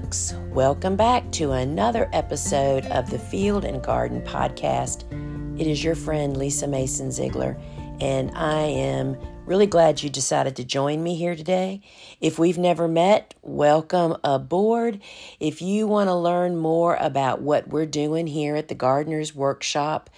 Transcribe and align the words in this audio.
folks. 0.00 0.32
Welcome 0.50 0.94
back 0.94 1.28
to 1.32 1.52
another 1.52 2.08
episode 2.12 2.86
of 2.86 3.10
the 3.10 3.18
Field 3.18 3.64
and 3.64 3.82
Garden 3.82 4.22
Podcast. 4.22 5.02
It 5.60 5.66
is 5.66 5.82
your 5.82 5.96
friend 5.96 6.36
Lisa 6.36 6.68
Mason 6.68 7.10
Ziegler, 7.10 7.58
and 8.00 8.30
I 8.32 8.60
am 8.60 9.16
really 9.44 9.66
glad 9.66 10.00
you 10.00 10.08
decided 10.08 10.54
to 10.56 10.64
join 10.64 11.02
me 11.02 11.16
here 11.16 11.34
today. 11.34 11.80
If 12.20 12.38
we've 12.38 12.58
never 12.58 12.86
met, 12.86 13.34
welcome 13.42 14.16
aboard. 14.22 15.00
If 15.40 15.60
you 15.60 15.88
want 15.88 16.08
to 16.08 16.14
learn 16.14 16.56
more 16.56 16.94
about 17.00 17.42
what 17.42 17.68
we're 17.68 17.86
doing 17.86 18.28
here 18.28 18.54
at 18.54 18.68
the 18.68 18.76
Gardener's 18.76 19.34
Workshop, 19.34 20.10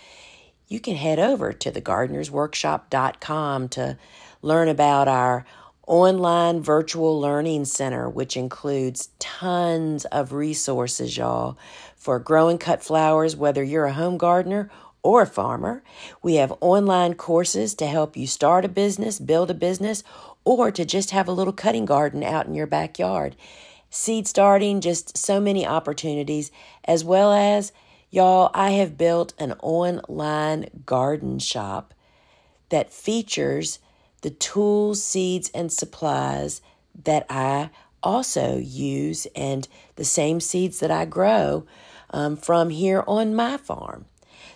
you 0.69 0.79
can 0.79 0.97
head 0.97 1.19
over 1.19 1.55
to 1.55 1.71
thegardenersworkshop.com 1.71 3.69
to 3.71 3.97
learn 4.43 4.69
about 4.69 5.09
our 5.09 5.47
online 5.91 6.63
virtual 6.63 7.21
learning 7.21 7.65
center, 7.65 8.09
which 8.09 8.37
includes 8.37 9.09
tons 9.19 10.05
of 10.05 10.33
resources, 10.33 11.17
y'all, 11.17 11.59
for 11.97 12.21
growing 12.21 12.59
cut 12.59 12.81
flowers, 12.81 13.35
whether 13.35 13.65
you're 13.65 13.87
a 13.87 13.93
home 13.93 14.17
gardener 14.17 14.71
or 15.03 15.23
a 15.23 15.27
farmer. 15.27 15.83
We 16.23 16.37
have 16.37 16.55
online 16.61 17.15
courses 17.15 17.75
to 17.75 17.89
help 17.89 18.17
you 18.17 18.29
start 18.29 18.65
a 18.65 18.69
business, 18.69 19.19
build 19.19 19.51
a 19.51 19.55
business, 19.55 20.05
or 20.45 20.71
to 20.71 20.85
just 20.85 21.11
have 21.11 21.27
a 21.27 21.33
little 21.33 21.53
cutting 21.53 21.87
garden 21.87 22.23
out 22.23 22.47
in 22.47 22.55
your 22.55 22.69
backyard. 22.69 23.35
Seed 23.91 24.29
starting, 24.29 24.81
just 24.81 25.19
so 25.19 25.41
many 25.41 25.67
opportunities, 25.67 26.53
as 26.85 27.05
well 27.05 27.33
as, 27.33 27.73
y'all, 28.11 28.53
I 28.55 28.71
have 28.73 28.97
built 28.97 29.35
an 29.41 29.55
online 29.61 30.67
garden 30.87 31.41
shop 31.41 31.95
that 32.69 32.93
features 32.93 33.81
the 34.23 34.31
tools, 34.31 35.03
seeds, 35.03 35.51
and 35.55 35.73
supplies 35.73 36.61
that 37.05 37.27
I 37.29 37.71
also 38.03 38.59
use 38.59 39.27
and 39.37 39.69
the 39.97 40.05
same 40.05 40.41
seeds 40.41 40.81
that 40.81 40.91
I 40.91 41.05
grow 41.05 41.67
um, 42.11 42.37
from 42.37 42.71
here 42.71 43.05
on 43.07 43.35
my 43.35 43.57
farm. 43.57 44.07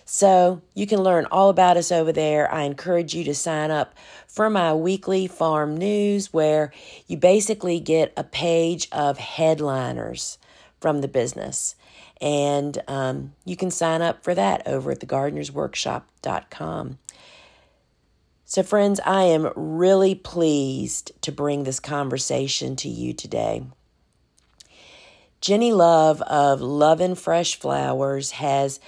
So 0.05 0.61
you 0.75 0.85
can 0.85 1.01
learn 1.01 1.25
all 1.31 1.49
about 1.49 1.77
us 1.77 1.91
over 1.91 2.11
there. 2.11 2.53
I 2.53 2.63
encourage 2.63 3.15
you 3.15 3.23
to 3.23 3.33
sign 3.33 3.71
up 3.71 3.95
for 4.27 4.49
my 4.49 4.73
weekly 4.73 5.27
farm 5.27 5.77
news 5.77 6.31
where 6.31 6.71
you 7.07 7.17
basically 7.17 7.79
get 7.79 8.13
a 8.15 8.23
page 8.23 8.87
of 8.91 9.17
headliners 9.17 10.37
from 10.79 11.01
the 11.01 11.07
business. 11.07 11.75
And 12.21 12.81
um, 12.87 13.33
you 13.45 13.55
can 13.55 13.71
sign 13.71 14.03
up 14.03 14.23
for 14.23 14.35
that 14.35 14.67
over 14.67 14.91
at 14.91 14.99
thegardenersworkshop.com. 14.99 16.99
So, 18.55 18.63
friends, 18.63 19.01
I 19.05 19.23
am 19.23 19.51
really 19.57 20.15
pleased 20.15 21.11
to 21.23 21.33
bring 21.33 21.65
this 21.65 21.81
conversation 21.81 22.77
to 22.77 22.87
you 22.87 23.11
today. 23.11 23.65
Jenny 25.41 25.73
Love 25.73 26.21
of 26.21 26.61
Love 26.61 27.01
and 27.01 27.19
Fresh 27.19 27.59
Flowers 27.59 28.31
has 28.31 28.79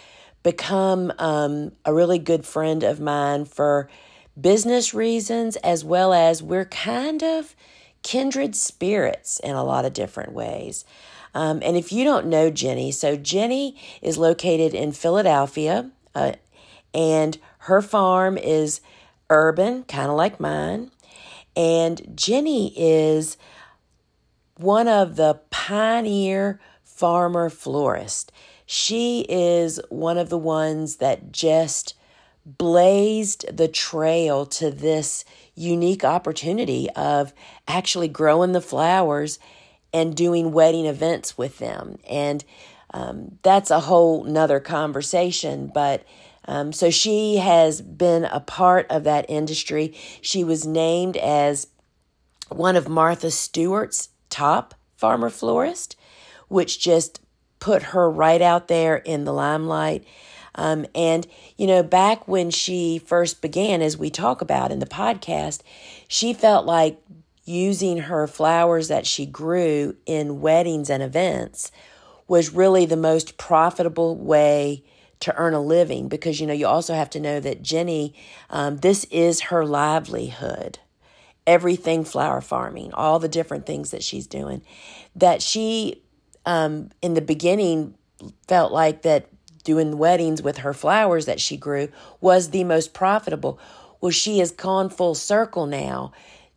become 0.42 1.12
um, 1.20 1.74
a 1.84 1.94
really 1.94 2.18
good 2.18 2.46
friend 2.46 2.82
of 2.82 3.02
mine 3.02 3.44
for 3.44 3.90
business 4.40 4.94
reasons, 4.94 5.58
as 5.58 5.84
well 5.84 6.14
as 6.14 6.42
we're 6.42 6.64
kind 6.64 7.22
of 7.22 7.54
kindred 8.04 8.56
spirits 8.56 9.38
in 9.38 9.58
a 9.58 9.66
lot 9.66 9.84
of 9.84 9.92
different 9.92 10.32
ways. 10.32 10.86
Um, 11.36 11.60
and 11.62 11.76
if 11.76 11.92
you 11.92 12.06
don't 12.06 12.28
know 12.28 12.50
Jenny, 12.50 12.94
so 12.94 13.18
Jenny 13.18 13.78
is 14.02 14.18
located 14.18 14.74
in 14.74 14.94
Philadelphia, 14.94 15.92
uh, 16.16 16.36
and 16.94 17.38
her 17.58 17.82
farm 17.82 18.38
is 18.38 18.80
urban, 19.30 19.84
kind 19.84 20.10
of 20.10 20.16
like 20.18 20.40
mine. 20.40 20.92
And 21.56 22.14
Jenny 22.16 22.74
is 22.78 23.38
one 24.58 24.88
of 24.88 25.16
the 25.16 25.40
pioneer 25.50 26.60
farmer 26.84 27.50
florist. 27.50 28.32
She 28.66 29.26
is 29.30 29.80
one 29.90 30.18
of 30.18 30.30
the 30.30 30.38
ones 30.38 30.98
that 30.98 31.32
just 31.32 31.94
blazed 32.46 33.46
the 33.56 33.68
trail 33.68 34.46
to 34.46 34.72
this 34.72 35.26
unique 35.56 36.04
opportunity 36.04 36.90
of 36.92 37.34
actually 37.68 38.08
growing 38.08 38.52
the 38.54 38.62
flowers 38.62 39.40
and 39.94 40.16
doing 40.16 40.52
wedding 40.52 40.86
events 40.86 41.38
with 41.38 41.58
them. 41.60 41.98
And 42.10 42.44
um, 42.94 43.38
that's 43.42 43.72
a 43.72 43.82
whole 43.82 44.24
nother 44.24 44.60
conversation, 44.60 45.72
but 45.74 46.04
um, 46.48 46.72
so 46.72 46.90
she 46.90 47.38
has 47.38 47.82
been 47.82 48.26
a 48.26 48.40
part 48.40 48.88
of 48.90 49.04
that 49.04 49.26
industry. 49.30 49.94
She 50.22 50.44
was 50.44 50.66
named 50.66 51.18
as 51.18 51.68
one 52.50 52.76
of 52.76 52.88
Martha 52.88 53.32
Stewart's 53.32 54.10
top 54.30 54.74
farmer 54.96 55.30
florist, 55.30 55.96
which 56.48 56.80
just 56.80 57.20
put 57.60 57.84
her 57.84 58.10
right 58.10 58.42
out 58.42 58.68
there 58.68 58.98
in 58.98 59.26
the 59.26 59.34
limelight. 59.34 60.06
Um, 60.56 60.86
and, 60.96 61.28
you 61.58 61.68
know, 61.68 61.84
back 61.84 62.28
when 62.28 62.50
she 62.50 62.98
first 63.00 63.42
began, 63.42 63.82
as 63.82 63.98
we 63.98 64.10
talk 64.10 64.42
about 64.42 64.72
in 64.72 64.80
the 64.80 64.86
podcast, 64.86 65.62
she 66.08 66.34
felt 66.34 66.66
like 66.66 67.00
using 67.44 67.98
her 68.00 68.28
flowers 68.28 68.88
that 68.88 69.06
she 69.06 69.26
grew 69.26 69.96
in 70.06 70.42
weddings 70.42 70.90
and 70.90 71.04
events 71.04 71.72
was 72.28 72.54
really 72.54 72.86
the 72.86 72.98
most 72.98 73.38
profitable 73.38 74.18
way 74.18 74.84
to 75.20 75.36
earn 75.36 75.54
a 75.54 75.62
living 75.62 76.08
because 76.08 76.40
you 76.40 76.48
know 76.48 76.54
you 76.54 76.68
also 76.68 76.94
have 76.94 77.10
to 77.12 77.20
know 77.20 77.40
that 77.40 77.62
Jenny, 77.62 78.14
um, 78.50 78.78
this 78.78 79.04
is 79.06 79.42
her 79.42 79.66
livelihood. 79.66 80.80
Everything 81.46 82.04
flower 82.04 82.42
farming, 82.42 82.92
all 82.94 83.20
the 83.20 83.30
different 83.30 83.66
things 83.66 83.92
that 83.92 84.04
she's 84.04 84.28
doing, 84.28 84.62
that 85.16 85.42
she 85.42 86.04
um, 86.46 86.90
in 87.02 87.14
the 87.14 87.22
beginning 87.22 87.96
felt 88.48 88.72
like 88.72 89.04
that 89.04 89.30
doing 89.64 89.98
weddings 89.98 90.42
with 90.42 90.60
her 90.60 90.74
flowers 90.74 91.26
that 91.26 91.42
she 91.42 91.58
grew 91.58 91.90
was 92.22 92.50
the 92.50 92.64
most 92.64 92.94
profitable. 92.94 93.60
Well, 94.00 94.12
she 94.12 94.40
has 94.40 94.52
gone 94.52 94.90
full 94.90 95.16
circle 95.16 95.66
now 95.66 96.14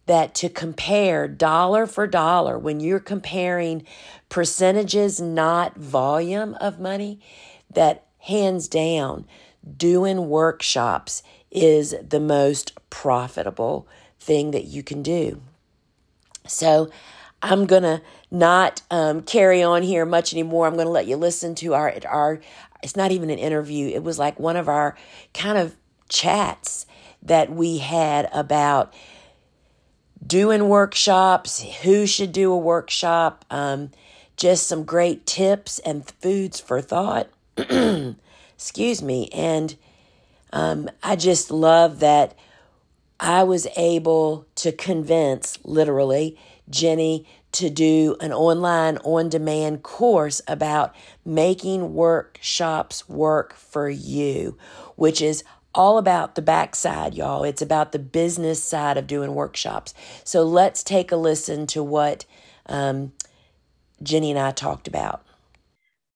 that 0.06 0.34
to 0.34 0.48
compare 0.48 1.28
dollar 1.28 1.86
for 1.86 2.06
dollar, 2.06 2.58
when 2.58 2.80
you're 2.80 3.00
comparing 3.00 3.84
percentages, 4.28 5.20
not 5.20 5.76
volume 5.76 6.54
of 6.60 6.80
money, 6.80 7.20
that 7.72 8.06
hands 8.20 8.68
down, 8.68 9.26
doing 9.76 10.28
workshops 10.28 11.22
is 11.50 11.94
the 12.06 12.20
most 12.20 12.72
profitable 12.90 13.86
thing 14.18 14.50
that 14.52 14.64
you 14.64 14.82
can 14.82 15.02
do. 15.02 15.42
So 16.46 16.90
I'm 17.42 17.66
going 17.66 17.82
to 17.82 18.02
not 18.30 18.82
um, 18.90 19.22
carry 19.22 19.62
on 19.62 19.82
here 19.82 20.04
much 20.04 20.32
anymore. 20.32 20.66
I'm 20.66 20.74
going 20.74 20.86
to 20.86 20.92
let 20.92 21.06
you 21.06 21.16
listen 21.16 21.54
to 21.56 21.74
our, 21.74 21.94
our, 22.06 22.40
it's 22.82 22.96
not 22.96 23.12
even 23.12 23.30
an 23.30 23.38
interview. 23.38 23.88
It 23.88 24.02
was 24.02 24.18
like 24.18 24.38
one 24.38 24.56
of 24.56 24.68
our 24.68 24.96
kind 25.34 25.58
of 25.58 25.76
chats 26.08 26.86
that 27.22 27.50
we 27.50 27.78
had 27.78 28.28
about 28.32 28.92
doing 30.26 30.68
workshops, 30.68 31.62
who 31.82 32.06
should 32.06 32.32
do 32.32 32.52
a 32.52 32.58
workshop, 32.58 33.44
um, 33.50 33.90
just 34.36 34.66
some 34.66 34.84
great 34.84 35.26
tips 35.26 35.78
and 35.80 36.06
foods 36.20 36.60
for 36.60 36.80
thought. 36.80 37.28
excuse 38.54 39.02
me. 39.02 39.28
And 39.32 39.76
um, 40.52 40.90
I 41.02 41.16
just 41.16 41.50
love 41.50 42.00
that 42.00 42.34
I 43.18 43.42
was 43.42 43.66
able 43.76 44.46
to 44.56 44.72
convince, 44.72 45.58
literally, 45.64 46.38
Jenny 46.68 47.26
to 47.52 47.68
do 47.68 48.16
an 48.20 48.32
online 48.32 48.96
on 48.98 49.28
demand 49.28 49.82
course 49.82 50.40
about 50.46 50.94
making 51.24 51.94
workshops 51.94 53.08
work 53.08 53.54
for 53.54 53.88
you, 53.88 54.56
which 54.96 55.20
is 55.20 55.42
all 55.74 55.98
about 55.98 56.34
the 56.34 56.42
backside, 56.42 57.14
y'all. 57.14 57.44
It's 57.44 57.62
about 57.62 57.92
the 57.92 57.98
business 57.98 58.62
side 58.62 58.96
of 58.96 59.06
doing 59.06 59.34
workshops. 59.34 59.94
So 60.24 60.42
let's 60.42 60.82
take 60.82 61.12
a 61.12 61.16
listen 61.16 61.66
to 61.68 61.82
what 61.82 62.24
um, 62.66 63.12
Jenny 64.02 64.30
and 64.30 64.38
I 64.38 64.50
talked 64.52 64.88
about. 64.88 65.24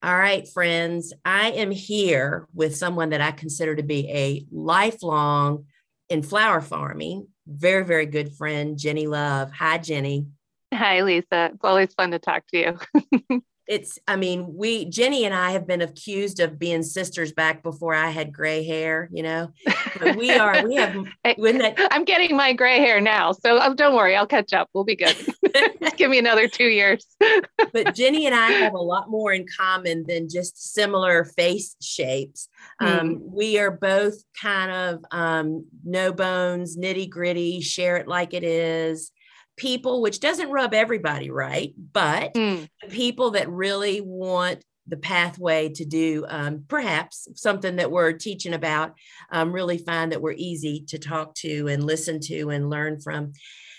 All 0.05 0.15
right, 0.15 0.47
friends, 0.47 1.15
I 1.25 1.53
am 1.53 1.71
here 1.71 2.47
with 2.53 2.77
someone 2.77 3.09
that 3.09 3.23
I 3.23 3.31
consider 3.31 3.75
to 3.75 3.83
be 3.83 4.07
a 4.11 4.45
lifelong 4.53 5.65
in 6.11 6.23
flower 6.23 6.61
farming, 6.61 7.29
very, 7.47 7.87
very 7.87 8.05
good 8.05 8.35
friend, 8.35 8.79
Jenny 8.79 9.07
Love. 9.07 9.51
Hi, 9.53 9.79
Jenny. 9.79 10.27
Hi, 10.75 11.01
Lisa. 11.01 11.53
It's 11.55 11.65
always 11.65 11.95
fun 11.95 12.11
to 12.11 12.19
talk 12.19 12.43
to 12.49 12.79
you. 13.31 13.41
it's 13.67 13.99
i 14.07 14.17
mean 14.17 14.55
we 14.55 14.85
jenny 14.85 15.25
and 15.25 15.35
i 15.35 15.51
have 15.51 15.67
been 15.67 15.81
accused 15.81 16.41
of 16.41 16.59
being 16.59 16.83
sisters 16.83 17.33
back 17.33 17.63
before 17.63 17.95
i 17.95 18.11
had 18.11 18.33
gray 18.33 18.65
hair 18.65 19.09
you 19.13 19.23
know? 19.23 19.53
But 20.01 20.17
we 20.17 20.31
are 20.33 20.67
we 20.67 20.75
have 20.77 20.95
when 21.37 21.59
that 21.59 21.77
i'm 21.91 22.05
getting 22.05 22.37
my 22.37 22.53
gray 22.53 22.79
hair 22.79 23.01
now 23.01 23.33
so 23.33 23.59
um, 23.59 23.75
don't 23.77 23.95
worry 23.95 24.17
i'll 24.17 24.27
catch 24.27 24.53
up 24.53 24.69
we'll 24.75 24.85
be 24.85 24.97
good. 24.97 25.17
Give 25.97 26.11
me 26.11 26.19
another 26.19 26.49
two 26.49 26.67
years. 26.67 27.07
But 27.73 27.95
jenny 27.95 28.27
and 28.27 28.35
i 28.35 28.51
have 28.53 28.75
a 28.75 28.79
lot 28.79 29.11
more 29.11 29.33
in 29.33 29.47
common 29.59 30.05
than 30.07 30.29
just 30.29 30.75
similar 30.75 31.25
face 31.25 31.77
shapes. 31.81 32.49
Mm. 32.81 33.01
um, 33.01 33.21
we 33.25 33.59
are 33.59 33.71
both 33.71 34.23
kind 34.41 34.71
of 34.71 35.05
um, 35.11 35.67
no 35.85 36.13
bones 36.13 36.77
nitty 36.77 37.09
gritty 37.09 37.61
share 37.61 37.97
it 37.97 38.07
like 38.07 38.35
it 38.35 38.45
is 38.45 39.11
people, 39.57 40.03
which 40.03 40.21
doesn't 40.21 40.51
rub 40.51 40.75
everybody 40.75 41.31
right, 41.31 41.75
but 41.93 42.35
Mm. 42.35 42.69
people 42.91 43.33
that 43.33 43.49
really 43.49 44.01
want 44.01 44.65
the 44.87 44.97
pathway 44.99 45.71
to 45.71 45.85
do 45.85 46.27
um, 46.29 46.65
perhaps 46.69 47.27
something 47.37 47.77
that 47.77 47.91
we're 47.91 48.13
teaching 48.13 48.53
about 48.53 48.93
um, 49.33 49.51
really 49.51 49.79
find 49.79 50.13
that 50.13 50.21
we're 50.21 50.33
easy 50.37 50.85
to 50.89 50.99
talk 50.99 51.35
to 51.35 51.69
and 51.69 51.85
listen 51.85 52.21
to 52.21 52.51
and 52.51 52.69
learn 52.69 53.01
from. 53.01 53.33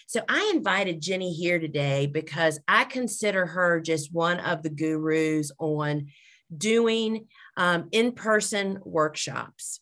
So 0.07 0.22
I 0.27 0.51
invited 0.56 1.01
Jenny 1.01 1.31
here 1.33 1.60
today 1.60 2.07
because 2.07 2.60
I 2.68 2.86
consider 2.86 3.45
her 3.45 3.80
just 3.81 4.13
one 4.13 4.39
of 4.39 4.63
the 4.63 4.69
gurus 4.69 5.51
on 5.60 6.07
doing 6.56 7.28
um, 7.57 7.88
in 7.92 8.12
person 8.12 8.80
workshops, 8.83 9.80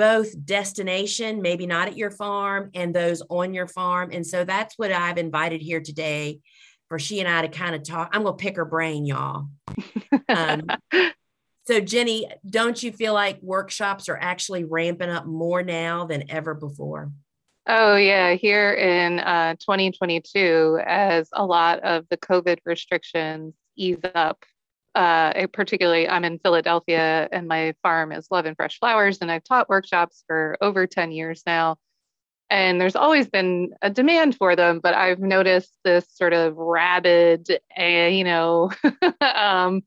both 0.00 0.46
destination, 0.46 1.42
maybe 1.42 1.66
not 1.66 1.86
at 1.86 1.94
your 1.94 2.10
farm, 2.10 2.70
and 2.72 2.94
those 2.94 3.22
on 3.28 3.52
your 3.52 3.66
farm. 3.66 4.08
And 4.14 4.26
so 4.26 4.46
that's 4.46 4.78
what 4.78 4.90
I've 4.90 5.18
invited 5.18 5.60
here 5.60 5.82
today 5.82 6.40
for 6.88 6.98
she 6.98 7.20
and 7.20 7.28
I 7.28 7.42
to 7.42 7.48
kind 7.48 7.74
of 7.74 7.82
talk. 7.82 8.08
I'm 8.14 8.22
going 8.22 8.38
to 8.38 8.42
pick 8.42 8.56
her 8.56 8.64
brain, 8.64 9.04
y'all. 9.04 9.48
Um, 10.30 10.62
so, 11.66 11.80
Jenny, 11.80 12.30
don't 12.48 12.82
you 12.82 12.92
feel 12.92 13.12
like 13.12 13.42
workshops 13.42 14.08
are 14.08 14.16
actually 14.16 14.64
ramping 14.64 15.10
up 15.10 15.26
more 15.26 15.62
now 15.62 16.06
than 16.06 16.30
ever 16.30 16.54
before? 16.54 17.12
Oh, 17.66 17.96
yeah. 17.96 18.32
Here 18.32 18.72
in 18.72 19.18
uh, 19.18 19.56
2022, 19.56 20.80
as 20.86 21.28
a 21.34 21.44
lot 21.44 21.80
of 21.80 22.06
the 22.08 22.16
COVID 22.16 22.56
restrictions 22.64 23.52
ease 23.76 23.98
up, 24.14 24.44
uh, 24.94 25.46
particularly 25.52 26.08
I'm 26.08 26.24
in 26.24 26.38
Philadelphia 26.38 27.28
and 27.30 27.46
my 27.46 27.74
farm 27.82 28.12
is 28.12 28.26
Love 28.30 28.46
and 28.46 28.56
Fresh 28.56 28.78
Flowers, 28.78 29.18
and 29.20 29.30
I've 29.30 29.44
taught 29.44 29.68
workshops 29.68 30.24
for 30.26 30.56
over 30.60 30.86
10 30.86 31.12
years 31.12 31.42
now. 31.46 31.76
And 32.48 32.80
there's 32.80 32.96
always 32.96 33.28
been 33.28 33.70
a 33.80 33.90
demand 33.90 34.36
for 34.36 34.56
them, 34.56 34.80
but 34.82 34.92
I've 34.94 35.20
noticed 35.20 35.72
this 35.84 36.06
sort 36.12 36.32
of 36.32 36.56
rabid, 36.56 37.48
uh, 37.78 37.84
you 37.84 38.24
know, 38.24 38.72
um, 39.20 39.82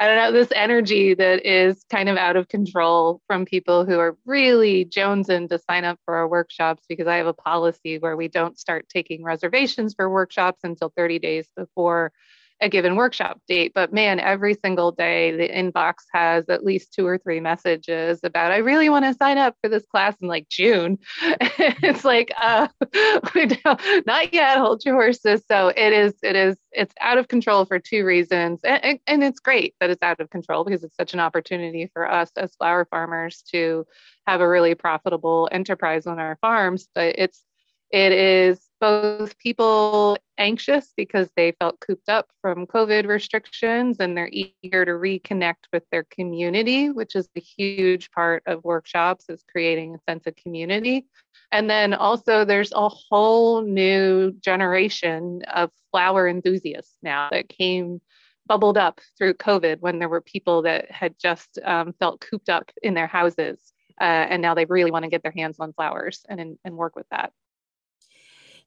I 0.00 0.06
don't 0.06 0.16
know, 0.16 0.30
this 0.30 0.52
energy 0.54 1.14
that 1.14 1.44
is 1.44 1.84
kind 1.90 2.08
of 2.08 2.16
out 2.16 2.36
of 2.36 2.46
control 2.46 3.20
from 3.26 3.44
people 3.44 3.84
who 3.84 3.98
are 3.98 4.16
really 4.24 4.84
jonesing 4.84 5.48
to 5.48 5.58
sign 5.58 5.84
up 5.84 5.98
for 6.04 6.14
our 6.14 6.28
workshops 6.28 6.84
because 6.88 7.08
I 7.08 7.16
have 7.16 7.26
a 7.26 7.32
policy 7.32 7.98
where 7.98 8.16
we 8.16 8.28
don't 8.28 8.56
start 8.56 8.88
taking 8.88 9.24
reservations 9.24 9.94
for 9.94 10.08
workshops 10.08 10.60
until 10.62 10.92
30 10.96 11.18
days 11.18 11.48
before 11.56 12.12
a 12.60 12.68
given 12.68 12.96
workshop 12.96 13.40
date. 13.46 13.72
But 13.74 13.92
man, 13.92 14.18
every 14.18 14.54
single 14.54 14.92
day 14.92 15.36
the 15.36 15.48
inbox 15.48 15.94
has 16.12 16.48
at 16.48 16.64
least 16.64 16.92
two 16.92 17.06
or 17.06 17.18
three 17.18 17.40
messages 17.40 18.20
about, 18.22 18.50
I 18.50 18.58
really 18.58 18.88
want 18.88 19.04
to 19.04 19.14
sign 19.14 19.38
up 19.38 19.54
for 19.60 19.68
this 19.68 19.86
class 19.86 20.16
in 20.20 20.28
like 20.28 20.48
June. 20.48 20.98
it's 21.22 22.04
like, 22.04 22.32
uh, 22.40 22.68
not 24.06 24.34
yet, 24.34 24.58
hold 24.58 24.84
your 24.84 24.94
horses. 24.94 25.42
So 25.48 25.68
it 25.68 25.92
is, 25.92 26.14
it 26.22 26.36
is, 26.36 26.56
it's 26.72 26.94
out 27.00 27.18
of 27.18 27.28
control 27.28 27.64
for 27.64 27.78
two 27.78 28.04
reasons. 28.04 28.60
And, 28.64 28.98
and 29.06 29.22
it's 29.22 29.40
great 29.40 29.74
that 29.80 29.90
it's 29.90 30.02
out 30.02 30.20
of 30.20 30.30
control 30.30 30.64
because 30.64 30.82
it's 30.82 30.96
such 30.96 31.14
an 31.14 31.20
opportunity 31.20 31.88
for 31.92 32.10
us 32.10 32.30
as 32.36 32.54
flower 32.56 32.86
farmers 32.90 33.42
to 33.52 33.86
have 34.26 34.40
a 34.40 34.48
really 34.48 34.74
profitable 34.74 35.48
enterprise 35.52 36.06
on 36.06 36.18
our 36.18 36.36
farms. 36.40 36.88
But 36.94 37.18
it's, 37.18 37.42
it 37.90 38.12
is 38.12 38.67
both 38.80 39.38
people 39.38 40.16
anxious 40.38 40.92
because 40.96 41.28
they 41.36 41.52
felt 41.52 41.80
cooped 41.80 42.08
up 42.08 42.28
from 42.40 42.66
COVID 42.66 43.06
restrictions 43.06 43.98
and 44.00 44.16
they're 44.16 44.30
eager 44.32 44.84
to 44.84 44.92
reconnect 44.92 45.66
with 45.72 45.82
their 45.90 46.04
community, 46.04 46.90
which 46.90 47.16
is 47.16 47.28
a 47.36 47.40
huge 47.40 48.10
part 48.10 48.42
of 48.46 48.64
workshops 48.64 49.26
is 49.28 49.44
creating 49.50 49.94
a 49.94 50.10
sense 50.10 50.26
of 50.26 50.36
community. 50.36 51.06
And 51.50 51.68
then 51.68 51.94
also 51.94 52.44
there's 52.44 52.72
a 52.72 52.88
whole 52.88 53.62
new 53.62 54.32
generation 54.32 55.42
of 55.52 55.70
flower 55.90 56.28
enthusiasts 56.28 56.96
now 57.02 57.28
that 57.30 57.48
came 57.48 58.00
bubbled 58.46 58.78
up 58.78 59.00
through 59.16 59.34
COVID 59.34 59.80
when 59.80 59.98
there 59.98 60.08
were 60.08 60.22
people 60.22 60.62
that 60.62 60.90
had 60.90 61.14
just 61.18 61.58
um, 61.64 61.94
felt 61.98 62.20
cooped 62.20 62.48
up 62.48 62.70
in 62.82 62.94
their 62.94 63.06
houses. 63.06 63.72
Uh, 64.00 64.04
and 64.04 64.40
now 64.40 64.54
they 64.54 64.64
really 64.64 64.90
want 64.90 65.02
to 65.02 65.10
get 65.10 65.22
their 65.22 65.32
hands 65.32 65.56
on 65.60 65.72
flowers 65.72 66.24
and, 66.28 66.56
and 66.64 66.76
work 66.76 66.96
with 66.96 67.06
that. 67.10 67.32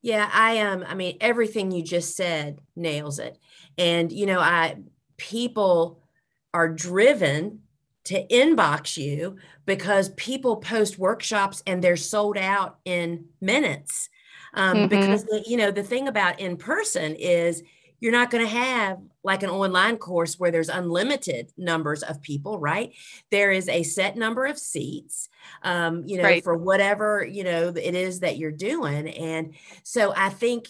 Yeah, 0.01 0.29
I 0.33 0.53
am. 0.53 0.81
Um, 0.81 0.87
I 0.89 0.95
mean, 0.95 1.17
everything 1.21 1.71
you 1.71 1.83
just 1.83 2.15
said 2.15 2.59
nails 2.75 3.19
it. 3.19 3.37
And, 3.77 4.11
you 4.11 4.25
know, 4.25 4.39
I 4.39 4.77
people 5.17 6.01
are 6.53 6.69
driven 6.69 7.61
to 8.05 8.25
inbox 8.27 8.97
you 8.97 9.37
because 9.65 10.09
people 10.09 10.55
post 10.57 10.97
workshops 10.97 11.61
and 11.67 11.83
they're 11.83 11.95
sold 11.97 12.37
out 12.37 12.79
in 12.83 13.25
minutes. 13.39 14.09
Um, 14.55 14.75
mm-hmm. 14.75 14.87
Because, 14.87 15.23
the, 15.23 15.43
you 15.45 15.55
know, 15.55 15.71
the 15.71 15.83
thing 15.83 16.07
about 16.07 16.39
in 16.39 16.57
person 16.57 17.15
is 17.15 17.63
you're 18.01 18.11
not 18.11 18.31
going 18.31 18.43
to 18.43 18.51
have 18.51 18.97
like 19.23 19.43
an 19.43 19.49
online 19.49 19.95
course 19.97 20.37
where 20.37 20.51
there's 20.51 20.67
unlimited 20.67 21.51
numbers 21.57 22.03
of 22.03 22.21
people 22.21 22.59
right 22.59 22.93
there 23.29 23.51
is 23.51 23.69
a 23.69 23.83
set 23.83 24.17
number 24.17 24.45
of 24.45 24.57
seats 24.57 25.29
um, 25.63 26.03
you 26.05 26.17
know 26.17 26.23
right. 26.23 26.43
for 26.43 26.57
whatever 26.57 27.23
you 27.23 27.45
know 27.45 27.69
it 27.69 27.95
is 27.95 28.19
that 28.19 28.37
you're 28.37 28.51
doing 28.51 29.07
and 29.07 29.53
so 29.83 30.13
i 30.17 30.27
think 30.27 30.67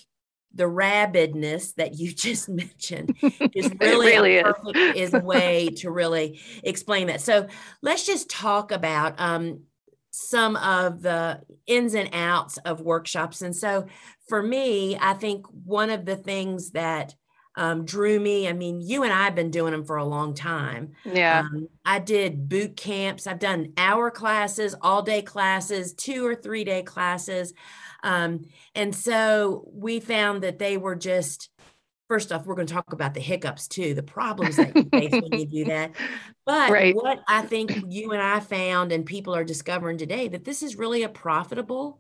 the 0.54 0.68
rabidness 0.68 1.74
that 1.75 1.98
you 1.98 2.12
just 2.13 2.50
mentioned 2.50 3.16
is 3.56 3.72
really, 3.80 4.07
really 4.07 4.38
a 4.39 4.54
perfect 4.54 4.98
is. 4.98 5.13
way 5.13 5.69
to 5.77 5.89
really 5.89 6.39
explain 6.63 7.07
that 7.07 7.22
so 7.22 7.48
let's 7.81 8.06
just 8.06 8.30
talk 8.30 8.72
about 8.72 9.19
um, 9.19 9.62
some 10.13 10.57
of 10.57 11.01
the 11.01 11.39
ins 11.68 11.94
and 11.94 12.10
outs 12.12 12.57
of 12.66 12.81
workshops 12.81 13.42
and 13.42 13.56
so 13.56 13.86
for 14.27 14.44
me 14.44 14.98
i 15.00 15.13
think 15.13 15.45
one 15.63 15.89
of 15.89 16.04
the 16.04 16.18
things 16.18 16.72
that 16.72 17.16
um, 17.56 17.86
drew 17.86 18.19
me. 18.19 18.48
I 18.48 18.53
mean, 18.53 18.81
you 18.81 19.03
and 19.03 19.12
I 19.12 19.24
have 19.25 19.36
been 19.36 19.51
doing 19.51 19.71
them 19.71 19.83
for 19.83 19.98
a 19.98 20.06
long 20.06 20.33
time. 20.33 20.94
Yeah. 21.03 21.42
Um, 21.42 21.68
I 21.86 22.00
did 22.00 22.48
boot 22.48 22.77
camps. 22.77 23.27
I've 23.27 23.39
done 23.39 23.74
hour 23.77 24.09
classes, 24.09 24.75
all 24.81 25.01
day 25.01 25.21
classes, 25.21 25.94
two 25.94 26.25
or 26.25 26.36
three 26.36 26.63
day 26.63 26.83
classes. 26.83 27.53
Um, 28.03 28.45
and 28.74 28.95
so 28.95 29.69
we 29.71 30.00
found 30.00 30.44
that 30.44 30.59
they 30.59 30.77
were 30.77 30.95
just, 30.95 31.50
first 32.07 32.31
off, 32.31 32.45
we're 32.45 32.56
going 32.56 32.68
to 32.68 32.74
talk 32.74 32.94
about 32.94 33.13
the 33.13 33.19
hiccups 33.19 33.68
too, 33.68 33.94
the 33.94 34.03
problems 34.03 34.56
that 34.56 34.75
you 34.75 34.83
face 34.89 35.12
when 35.12 35.39
you 35.39 35.45
do 35.45 35.65
that. 35.65 35.92
But 36.44 36.71
right. 36.71 36.95
what 36.95 37.21
I 37.27 37.44
think 37.44 37.83
you 37.88 38.12
and 38.13 38.21
I 38.21 38.39
found, 38.39 38.92
and 38.92 39.06
people 39.06 39.36
are 39.36 39.44
discovering 39.44 40.00
today, 40.00 40.27
that 40.27 40.44
this 40.44 40.63
is 40.63 40.75
really 40.75 41.03
a 41.03 41.07
profitable 41.07 42.00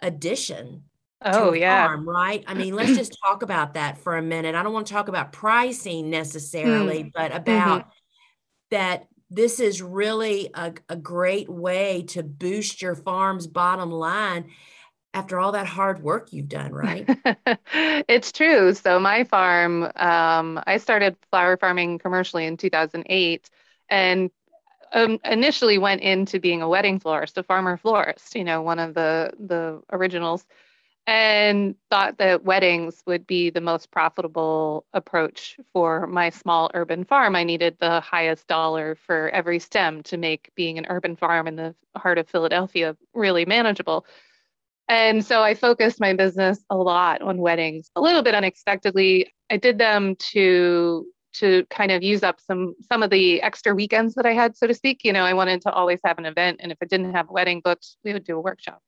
addition 0.00 0.84
Oh, 1.24 1.52
yeah. 1.52 1.86
Farm, 1.86 2.08
right? 2.08 2.44
I 2.46 2.54
mean, 2.54 2.74
let's 2.74 2.96
just 2.96 3.16
talk 3.24 3.42
about 3.42 3.74
that 3.74 3.98
for 3.98 4.16
a 4.16 4.22
minute. 4.22 4.54
I 4.54 4.62
don't 4.62 4.72
want 4.72 4.86
to 4.86 4.92
talk 4.92 5.08
about 5.08 5.32
pricing 5.32 6.10
necessarily, 6.10 7.04
mm. 7.04 7.12
but 7.14 7.34
about 7.34 7.80
mm-hmm. 7.82 7.90
that 8.70 9.06
this 9.30 9.60
is 9.60 9.80
really 9.80 10.50
a, 10.54 10.74
a 10.88 10.96
great 10.96 11.48
way 11.48 12.02
to 12.08 12.22
boost 12.22 12.82
your 12.82 12.94
farm's 12.94 13.46
bottom 13.46 13.90
line 13.90 14.50
after 15.14 15.38
all 15.38 15.52
that 15.52 15.66
hard 15.66 16.02
work 16.02 16.32
you've 16.32 16.48
done, 16.48 16.72
right? 16.72 17.08
it's 18.08 18.32
true. 18.32 18.74
So, 18.74 18.98
my 18.98 19.24
farm, 19.24 19.84
um, 19.96 20.60
I 20.66 20.78
started 20.78 21.16
flower 21.30 21.56
farming 21.56 21.98
commercially 21.98 22.46
in 22.46 22.56
2008 22.56 23.50
and 23.88 24.30
um, 24.92 25.18
initially 25.24 25.78
went 25.78 26.02
into 26.02 26.38
being 26.38 26.62
a 26.62 26.68
wedding 26.68 26.98
florist, 26.98 27.38
a 27.38 27.42
farmer 27.42 27.76
florist, 27.76 28.34
you 28.34 28.44
know, 28.44 28.62
one 28.62 28.78
of 28.78 28.94
the, 28.94 29.32
the 29.38 29.82
originals 29.90 30.46
and 31.06 31.74
thought 31.90 32.18
that 32.18 32.44
weddings 32.44 33.02
would 33.06 33.26
be 33.26 33.50
the 33.50 33.60
most 33.60 33.90
profitable 33.90 34.86
approach 34.92 35.56
for 35.72 36.06
my 36.06 36.30
small 36.30 36.70
urban 36.74 37.04
farm. 37.04 37.34
I 37.34 37.42
needed 37.42 37.76
the 37.80 38.00
highest 38.00 38.46
dollar 38.46 38.94
for 38.94 39.28
every 39.30 39.58
stem 39.58 40.02
to 40.04 40.16
make 40.16 40.50
being 40.54 40.78
an 40.78 40.86
urban 40.88 41.16
farm 41.16 41.48
in 41.48 41.56
the 41.56 41.74
heart 41.96 42.18
of 42.18 42.28
Philadelphia 42.28 42.96
really 43.14 43.44
manageable. 43.44 44.06
And 44.88 45.24
so 45.24 45.42
I 45.42 45.54
focused 45.54 46.00
my 46.00 46.12
business 46.12 46.60
a 46.70 46.76
lot 46.76 47.22
on 47.22 47.38
weddings. 47.38 47.90
A 47.96 48.00
little 48.00 48.22
bit 48.22 48.34
unexpectedly, 48.34 49.32
I 49.50 49.56
did 49.56 49.78
them 49.78 50.16
to 50.32 51.06
to 51.34 51.64
kind 51.70 51.90
of 51.90 52.02
use 52.02 52.22
up 52.22 52.40
some 52.40 52.74
some 52.90 53.02
of 53.02 53.10
the 53.10 53.40
extra 53.42 53.74
weekends 53.74 54.14
that 54.14 54.26
I 54.26 54.34
had, 54.34 54.56
so 54.56 54.66
to 54.66 54.74
speak. 54.74 55.02
You 55.02 55.12
know, 55.12 55.24
I 55.24 55.32
wanted 55.32 55.62
to 55.62 55.72
always 55.72 56.00
have 56.04 56.18
an 56.18 56.26
event, 56.26 56.60
and 56.62 56.70
if 56.70 56.78
I 56.82 56.86
didn't 56.86 57.14
have 57.14 57.30
a 57.30 57.32
wedding 57.32 57.60
booked, 57.64 57.96
we 58.04 58.12
would 58.12 58.24
do 58.24 58.36
a 58.36 58.40
workshop. 58.40 58.82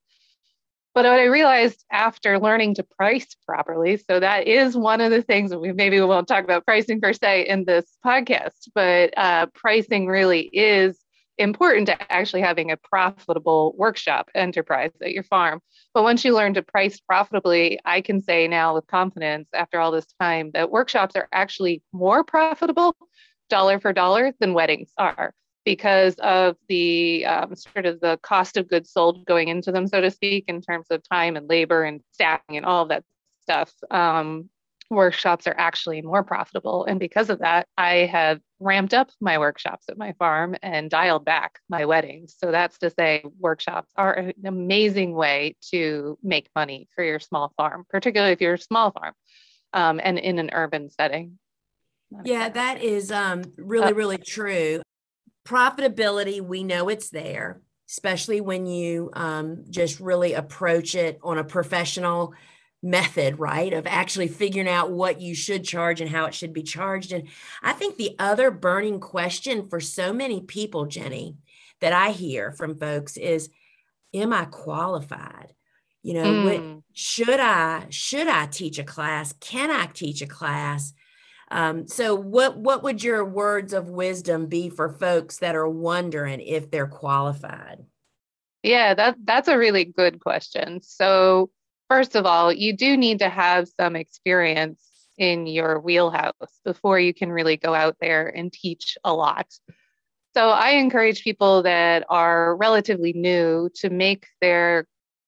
But 0.95 1.05
what 1.05 1.19
I 1.19 1.25
realized 1.25 1.85
after 1.91 2.39
learning 2.39 2.77
to 2.77 2.85
price 2.85 3.27
properly, 3.47 3.97
so 3.97 4.21
that 4.21 4.47
is 4.47 4.77
one 4.77 5.01
of 5.01 5.11
the 5.11 5.23
things 5.23 5.51
that 5.51 5.59
we 5.59 5.73
maybe 5.73 5.99
we 5.99 6.07
won't 6.07 6.29
talk 6.29 6.45
about 6.45 6.65
pricing 6.65 7.01
per 7.01 7.13
se 7.13 7.49
in 7.49 7.65
this 7.65 7.99
podcast, 8.07 8.69
but 8.77 9.13
uh, 9.17 9.47
pricing 9.55 10.07
really 10.07 10.43
is 10.53 11.01
important 11.37 11.89
to 11.89 12.13
actually 12.13 12.43
having 12.43 12.71
a 12.71 12.77
profitable 12.77 13.75
workshop 13.77 14.31
enterprise 14.37 14.93
at 15.03 15.11
your 15.11 15.25
farm. 15.25 15.61
But 15.95 16.05
once 16.05 16.25
you 16.25 16.33
learn 16.33 16.55
to 16.55 16.63
price 16.63 17.01
profitably, 17.01 17.81
I 17.85 18.01
can 18.01 18.23
say 18.23 18.47
now 18.47 18.77
with 18.77 18.87
confidence 18.87 19.49
after 19.53 19.81
all 19.81 19.91
this 19.91 20.07
time 20.21 20.53
that 20.55 20.71
workshops 20.71 21.17
are 21.17 21.29
actually 21.33 21.83
more 21.93 22.23
profitable 22.23 22.97
dollar 23.51 23.81
for 23.81 23.93
dollar 23.93 24.33
than 24.39 24.55
weddings 24.55 24.93
are 24.97 25.35
because 25.65 26.15
of 26.17 26.57
the 26.69 27.25
um, 27.27 27.55
sort 27.55 27.87
of 27.87 28.01
the 28.01 28.19
cost 28.23 28.57
of 28.57 28.69
goods 28.69 28.91
sold 28.91 29.25
going 29.25 29.49
into 29.49 29.73
them, 29.73 29.87
so 29.87 30.01
to 30.01 30.11
speak, 30.11 30.45
in 30.49 30.61
terms 30.61 30.87
of 30.91 31.03
time 31.09 31.37
and 31.37 31.49
labor 31.49 31.85
and 31.85 32.01
staffing 32.13 32.57
and 32.57 32.67
all 32.67 32.83
of 32.83 32.89
that 32.91 33.05
stuff, 33.43 33.73
um, 33.91 34.49
workshops 34.91 35.47
are 35.47 35.55
actually 35.57 36.03
more 36.03 36.23
profitable. 36.23 36.85
And 36.85 37.01
because 37.01 37.31
of 37.31 37.41
that, 37.41 37.67
I 37.77 38.07
have 38.07 38.41
ramped 38.61 38.95
up 38.95 39.11
my 39.21 39.39
workshops 39.39 39.87
at 39.89 39.99
my 39.99 40.13
farm 40.19 40.57
and 40.63 40.91
dialed 40.91 41.25
back 41.25 41.59
my 41.69 41.85
weddings. 41.87 42.37
So 42.39 42.51
that's 42.51 42.79
to 42.79 42.91
say, 42.91 43.25
workshops 43.39 43.91
are 43.97 44.13
an 44.13 44.35
amazing 44.45 45.15
way 45.15 45.57
to 45.71 46.19
make 46.23 46.49
money 46.55 46.89
for 46.95 47.03
your 47.03 47.21
small 47.21 47.53
farm, 47.57 47.85
particularly 47.89 48.33
if 48.33 48.41
you're 48.41 48.55
a 48.55 48.59
small 48.59 48.91
farm 48.91 49.15
um, 49.73 50.01
and 50.03 50.19
in 50.19 50.39
an 50.39 50.51
urban 50.53 50.91
setting. 50.91 51.39
Yeah, 52.25 52.49
that 52.49 52.83
is 52.83 53.11
um, 53.11 53.43
really, 53.57 53.89
uh, 53.89 53.95
really 53.95 54.19
true. 54.19 54.83
Profitability, 55.47 56.41
we 56.41 56.65
know 56.65 56.89
it's 56.89 57.11
there, 57.11 57.61
especially 57.89 58.41
when 58.41 58.67
you 58.67 59.11
um, 59.13 59.65
just 59.71 60.01
really 60.01 60.33
approach 60.33 60.95
it 60.95 61.19
on 61.23 61.39
a 61.39 61.45
professional 61.45 62.35
method, 62.83 63.39
right? 63.39 63.73
Of 63.73 63.87
actually 63.87 64.29
figuring 64.29 64.69
out 64.69 64.91
what 64.91 65.21
you 65.21 65.35
should 65.35 65.65
charge 65.65 66.01
and 66.01 66.11
how 66.11 66.27
it 66.27 66.35
should 66.35 66.53
be 66.53 66.63
charged. 66.63 67.13
And 67.13 67.29
I 67.63 67.73
think 67.73 67.97
the 67.97 68.15
other 68.19 68.51
burning 68.51 69.01
question 69.01 69.69
for 69.69 69.81
so 69.81 70.13
many 70.13 70.43
people, 70.43 70.87
Jenny, 70.87 71.37
that 71.81 71.93
I 71.93 72.11
hear 72.11 72.53
from 72.53 72.79
folks 72.79 73.17
is, 73.17 73.49
am 74.13 74.33
I 74.33 74.45
qualified? 74.45 75.55
You 76.03 76.15
know, 76.15 76.25
mm. 76.25 76.45
what, 76.45 76.83
should 76.93 77.41
I 77.41 77.87
should 77.89 78.29
I 78.29 78.47
teach 78.47 78.79
a 78.79 78.85
class? 78.85 79.33
Can 79.41 79.71
I 79.71 79.87
teach 79.87 80.21
a 80.21 80.27
class? 80.27 80.93
Um, 81.51 81.87
so 81.87 82.15
what 82.15 82.57
what 82.57 82.83
would 82.83 83.03
your 83.03 83.25
words 83.25 83.73
of 83.73 83.89
wisdom 83.89 84.47
be 84.47 84.71
for 84.71 84.89
folks 84.89 85.39
that 85.39 85.55
are 85.55 85.69
wondering 85.69 86.41
if 86.41 86.71
they're 86.71 86.87
qualified? 86.87 87.85
Yeah, 88.63 88.95
that 88.95 89.17
that's 89.25 89.49
a 89.49 89.59
really 89.59 89.85
good 89.85 90.21
question. 90.21 90.81
So 90.83 91.51
first 91.89 92.17
of 92.17 92.27
all, 92.27 92.53
you 92.53 92.75
do 92.75 92.97
need 92.97 93.19
to 93.19 93.29
have 93.29 93.69
some 93.79 93.95
experience 93.95 94.91
in 95.19 95.47
your 95.47 95.81
wheelhouse 95.81 96.61
before 96.65 96.99
you 96.99 97.15
can 97.15 97.31
really 97.31 97.57
go 97.57 97.75
out 97.75 97.97
there 98.01 98.27
and 98.27 98.53
teach 98.53 98.97
a 99.05 99.15
lot. 99.15 99.47
So 100.35 100.49
I 100.49 100.71
encourage 100.71 101.23
people 101.23 101.63
that 101.63 102.05
are 102.09 102.57
relatively 102.57 103.13
new 103.13 103.71
to 103.77 103.91
make 103.91 104.27
their 104.41 104.87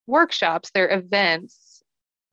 workshops, 0.09 0.71
their 0.73 0.91
events, 0.93 1.66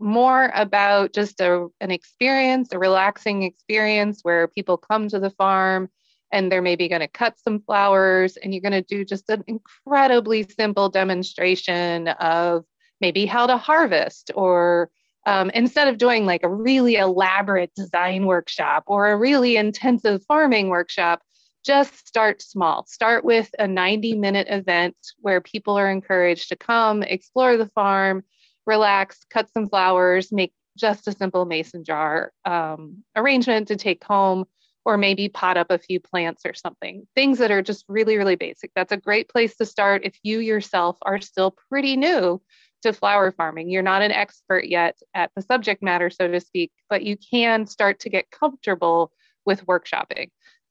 more 0.04 0.52
about 0.54 1.14
just 1.14 1.40
a, 1.40 1.68
an 1.80 1.92
experience, 1.92 2.70
a 2.72 2.80
relaxing 2.80 3.44
experience 3.44 4.20
where 4.22 4.48
people 4.48 4.78
come 4.78 5.08
to 5.08 5.20
the 5.20 5.30
farm 5.32 5.90
and 6.32 6.52
they're 6.52 6.62
maybe 6.62 6.90
going 6.90 7.02
to 7.02 7.08
cut 7.08 7.40
some 7.40 7.62
flowers 7.62 8.38
and 8.38 8.54
you're 8.54 8.62
going 8.62 8.72
to 8.72 8.82
do 8.82 9.06
just 9.06 9.30
an 9.30 9.44
incredibly 9.48 10.44
simple 10.44 10.90
demonstration 10.90 12.10
of 12.10 12.66
maybe 13.00 13.26
how 13.26 13.48
to 13.48 13.58
harvest 13.58 14.32
or 14.36 14.90
um, 15.26 15.50
instead 15.52 15.88
of 15.88 15.98
doing 15.98 16.26
like 16.26 16.44
a 16.44 16.54
really 16.54 16.96
elaborate 16.96 17.74
design 17.76 18.26
workshop 18.26 18.84
or 18.88 19.10
a 19.10 19.18
really 19.18 19.56
intensive 19.56 20.24
farming 20.26 20.68
workshop, 20.68 21.22
just 21.64 22.06
start 22.06 22.42
small. 22.42 22.86
Start 22.88 23.24
with 23.24 23.50
a 23.58 23.68
90 23.68 24.16
minute 24.16 24.48
event 24.50 24.98
where 25.20 25.40
people 25.40 25.78
are 25.78 25.90
encouraged 25.90 26.50
to 26.50 26.58
come, 26.58 27.04
explore 27.04 27.56
the 27.56 27.70
farm, 27.70 28.24
relax, 28.66 29.20
cut 29.30 29.50
some 29.52 29.70
flowers, 29.70 30.32
make 30.32 30.54
just 30.78 31.08
a 31.08 31.12
simple 31.12 31.46
mason 31.46 31.84
jar 31.84 32.32
um, 32.46 33.04
arrangement 33.16 33.68
to 33.68 33.76
take 33.76 34.04
home, 34.04 34.46
or 34.86 34.98
maybe 34.98 35.30
pot 35.30 35.58
up 35.58 35.68
a 35.70 35.78
few 35.78 36.00
plants 36.00 36.44
or 36.46 36.54
something. 36.54 37.08
Things 37.16 37.40
that 37.40 37.52
are 37.52 37.62
just 37.62 37.86
really, 37.88 38.18
really 38.18 38.36
basic. 38.36 38.72
That's 38.76 38.92
a 38.92 38.98
great 38.98 39.30
place 39.30 39.56
to 39.58 39.66
start 39.66 40.04
if 40.04 40.18
you 40.24 40.40
yourself 40.40 40.98
are 41.04 41.22
still 41.22 41.56
pretty 41.70 41.96
new 41.96 42.42
to 42.82 42.92
flower 42.94 43.32
farming. 43.32 43.70
You're 43.70 43.82
not 43.82 44.02
an 44.02 44.12
expert 44.12 44.66
yet 44.66 44.98
at 45.14 45.32
the 45.36 45.42
subject 45.42 45.82
matter, 45.82 46.10
so 46.10 46.28
to 46.28 46.40
speak, 46.40 46.72
but 46.90 47.04
you 47.04 47.18
can 47.18 47.66
start 47.66 48.00
to 48.02 48.10
get 48.10 48.32
comfortable 48.32 49.12
with 49.46 49.66
workshopping 49.66 50.30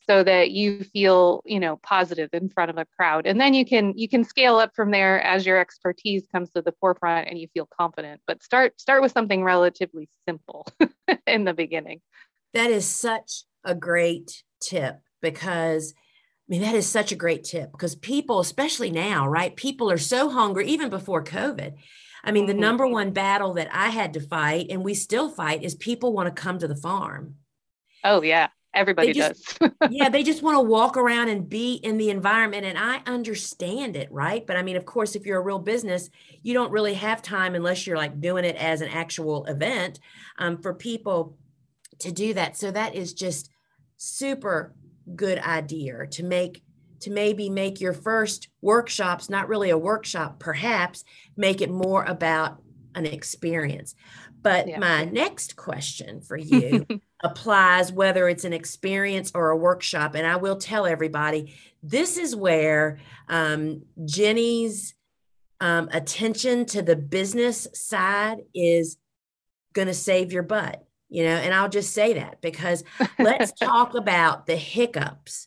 so 0.09 0.23
that 0.23 0.51
you 0.51 0.85
feel 0.85 1.43
you 1.45 1.61
know 1.61 1.77
positive 1.77 2.29
in 2.33 2.49
front 2.49 2.71
of 2.71 2.79
a 2.79 2.87
crowd 2.97 3.27
and 3.27 3.41
then 3.41 3.55
you 3.55 3.65
can 3.65 3.97
you 3.97 4.09
can 4.09 4.25
scale 4.25 4.57
up 4.57 4.75
from 4.75 4.91
there 4.91 5.21
as 5.23 5.47
your 5.47 5.59
expertise 5.59 6.27
comes 6.33 6.51
to 6.51 6.63
the 6.63 6.75
forefront 6.81 7.29
and 7.29 7.39
you 7.39 7.49
feel 7.55 7.69
confident 7.79 8.21
but 8.27 8.43
start 8.43 8.81
start 8.81 9.03
with 9.03 9.13
something 9.13 9.45
relatively 9.45 10.09
simple 10.29 10.67
in 11.27 11.45
the 11.45 11.55
beginning 11.55 12.01
that 12.55 12.71
is 12.71 12.87
such 12.87 13.45
a 13.65 13.75
great 13.75 14.43
tip 14.61 15.01
because 15.21 15.95
I 15.97 16.53
mean, 16.53 16.63
that 16.63 16.75
is 16.75 16.87
such 16.87 17.13
a 17.13 17.17
great 17.17 17.45
tip 17.45 17.71
because 17.71 17.95
people, 17.95 18.41
especially 18.41 18.91
now, 18.91 19.27
right? 19.27 19.55
People 19.55 19.91
are 19.91 19.97
so 19.97 20.29
hungry, 20.29 20.67
even 20.69 20.91
before 20.91 21.23
COVID. 21.23 21.75
I 22.25 22.31
mean, 22.31 22.47
the 22.47 22.53
mm-hmm. 22.53 22.61
number 22.61 22.87
one 22.87 23.13
battle 23.13 23.55
that 23.55 23.69
I 23.73 23.89
had 23.89 24.13
to 24.15 24.21
fight 24.21 24.67
and 24.69 24.85
we 24.85 24.95
still 24.95 25.29
fight 25.29 25.63
is 25.63 25.75
people 25.75 26.13
want 26.13 26.27
to 26.27 26.43
come 26.43 26.59
to 26.59 26.69
the 26.69 26.77
farm. 26.77 27.37
Oh, 28.05 28.23
yeah. 28.23 28.49
Everybody 28.75 29.13
just, 29.13 29.59
does. 29.59 29.71
yeah, 29.91 30.09
they 30.09 30.23
just 30.23 30.43
want 30.43 30.57
to 30.57 30.63
walk 30.63 30.97
around 30.97 31.29
and 31.29 31.49
be 31.49 31.75
in 31.75 31.99
the 31.99 32.11
environment. 32.11 32.65
And 32.65 32.79
I 32.79 33.03
understand 33.07 33.97
it, 33.97 34.11
right? 34.11 34.47
But 34.47 34.57
I 34.57 34.63
mean, 34.63 34.77
of 34.77 34.87
course, 34.87 35.15
if 35.15 35.27
you're 35.27 35.39
a 35.39 35.45
real 35.45 35.59
business, 35.59 36.09
you 36.43 36.55
don't 36.55 36.73
really 36.73 36.95
have 36.95 37.23
time 37.23 37.55
unless 37.55 37.87
you're 37.87 37.97
like 37.97 38.21
doing 38.21 38.45
it 38.45 38.57
as 38.57 38.81
an 38.81 38.89
actual 38.89 39.45
event 39.45 40.01
um, 40.39 40.59
for 40.59 40.73
people 40.73 41.37
to 41.99 42.13
do 42.13 42.35
that. 42.35 42.57
So 42.57 42.71
that 42.71 42.95
is 42.95 43.13
just 43.13 43.51
super 43.97 44.75
good 45.15 45.39
idea 45.39 46.07
to 46.07 46.23
make 46.23 46.63
to 47.01 47.11
maybe 47.11 47.51
make 47.51 47.81
your 47.81 47.93
first 47.93 48.49
workshops 48.61 49.29
not 49.29 49.49
really 49.49 49.71
a 49.71 49.79
workshop, 49.79 50.39
perhaps 50.39 51.03
make 51.37 51.61
it 51.61 51.69
more 51.69 52.05
about 52.05 52.63
an 52.95 53.07
experience. 53.07 53.97
But 54.43 54.69
yeah. 54.69 54.79
my 54.79 55.05
next 55.05 55.57
question 55.57 56.21
for 56.21 56.37
you 56.39 56.87
applies 57.23 57.93
whether 57.93 58.29
it's 58.29 58.45
an 58.45 58.53
experience 58.53 59.31
or 59.35 59.51
a 59.51 59.57
workshop. 59.57 60.15
And 60.15 60.27
I 60.27 60.37
will 60.37 60.57
tell 60.57 60.87
everybody 60.87 61.55
this 61.83 62.17
is 62.17 62.35
where 62.35 62.99
um, 63.29 63.83
Jenny's 64.05 64.95
um, 65.61 65.89
attention 65.93 66.67
to 66.67 66.83
the 66.83 66.97
business 66.97 67.69
side 67.73 68.39
is 68.55 68.97
going 69.73 69.89
to 69.89 69.95
save 69.95 70.33
your 70.33 70.43
butt. 70.43 70.85
You 71.09 71.25
know, 71.25 71.37
and 71.37 71.53
I'll 71.53 71.69
just 71.69 71.93
say 71.93 72.15
that 72.15 72.41
because 72.41 72.85
let's 73.19 73.53
talk 73.61 73.95
about 73.95 74.47
the 74.47 74.57
hiccups 74.57 75.47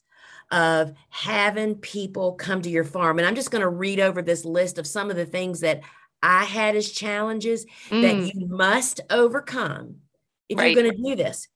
of 0.51 0.93
having 1.09 1.75
people 1.75 2.33
come 2.33 2.61
to 2.61 2.69
your 2.69 2.83
farm. 2.83 3.17
And 3.17 3.27
I'm 3.27 3.33
just 3.33 3.49
going 3.49 3.63
to 3.63 3.69
read 3.69 3.99
over 3.99 4.21
this 4.21 4.45
list 4.45 4.77
of 4.77 4.85
some 4.85 5.09
of 5.09 5.15
the 5.15 5.25
things 5.25 5.61
that 5.61 5.81
I 6.25 6.43
had 6.43 6.75
as 6.75 6.91
challenges 6.91 7.67
mm. 7.89 8.01
that 8.01 8.33
you 8.33 8.47
must 8.47 8.99
overcome 9.11 9.97
if 10.49 10.57
right. 10.57 10.73
you're 10.73 10.83
going 10.83 10.95
to 10.95 11.03
do 11.03 11.15
this. 11.15 11.47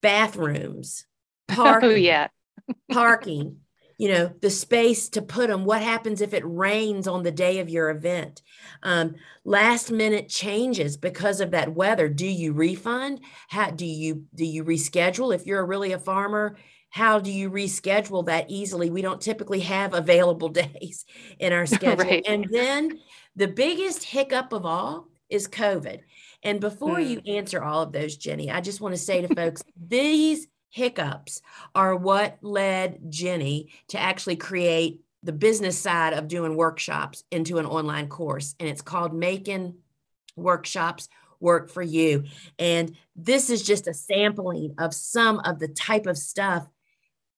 Bathrooms, 0.00 1.04
parking, 1.46 1.90
oh, 1.90 1.94
yeah. 1.94 2.28
parking, 2.90 3.58
you 3.98 4.08
know, 4.08 4.32
the 4.40 4.48
space 4.48 5.10
to 5.10 5.20
put 5.20 5.48
them. 5.48 5.66
What 5.66 5.82
happens 5.82 6.22
if 6.22 6.32
it 6.32 6.42
rains 6.46 7.06
on 7.06 7.22
the 7.22 7.30
day 7.30 7.58
of 7.58 7.68
your 7.68 7.90
event? 7.90 8.40
Um, 8.82 9.16
last 9.44 9.90
minute 9.90 10.30
changes 10.30 10.96
because 10.96 11.42
of 11.42 11.50
that 11.50 11.74
weather. 11.74 12.08
Do 12.08 12.26
you 12.26 12.54
refund? 12.54 13.20
How 13.48 13.70
do 13.70 13.84
you 13.84 14.24
do 14.34 14.46
you 14.46 14.64
reschedule 14.64 15.34
if 15.34 15.44
you're 15.44 15.66
really 15.66 15.92
a 15.92 15.98
farmer 15.98 16.56
how 16.90 17.20
do 17.20 17.32
you 17.32 17.50
reschedule 17.50 18.26
that 18.26 18.46
easily? 18.48 18.90
We 18.90 19.02
don't 19.02 19.20
typically 19.20 19.60
have 19.60 19.94
available 19.94 20.48
days 20.50 21.06
in 21.38 21.52
our 21.52 21.66
schedule. 21.66 22.04
right. 22.04 22.24
And 22.26 22.46
then 22.50 22.98
the 23.36 23.48
biggest 23.48 24.02
hiccup 24.02 24.52
of 24.52 24.66
all 24.66 25.08
is 25.28 25.48
COVID. 25.48 26.00
And 26.42 26.60
before 26.60 26.96
mm. 26.96 27.08
you 27.08 27.34
answer 27.34 27.62
all 27.62 27.82
of 27.82 27.92
those, 27.92 28.16
Jenny, 28.16 28.50
I 28.50 28.60
just 28.60 28.80
want 28.80 28.94
to 28.94 29.00
say 29.00 29.22
to 29.22 29.34
folks 29.34 29.62
these 29.76 30.48
hiccups 30.70 31.42
are 31.74 31.96
what 31.96 32.38
led 32.42 33.00
Jenny 33.10 33.72
to 33.88 33.98
actually 33.98 34.36
create 34.36 35.00
the 35.22 35.32
business 35.32 35.78
side 35.78 36.14
of 36.14 36.28
doing 36.28 36.56
workshops 36.56 37.24
into 37.30 37.58
an 37.58 37.66
online 37.66 38.08
course. 38.08 38.54
And 38.58 38.68
it's 38.68 38.82
called 38.82 39.14
Making 39.14 39.74
Workshops 40.34 41.08
Work 41.40 41.70
for 41.70 41.82
You. 41.82 42.24
And 42.58 42.96
this 43.16 43.50
is 43.50 43.62
just 43.62 43.86
a 43.86 43.94
sampling 43.94 44.74
of 44.78 44.94
some 44.94 45.40
of 45.40 45.58
the 45.58 45.68
type 45.68 46.06
of 46.06 46.16
stuff 46.16 46.66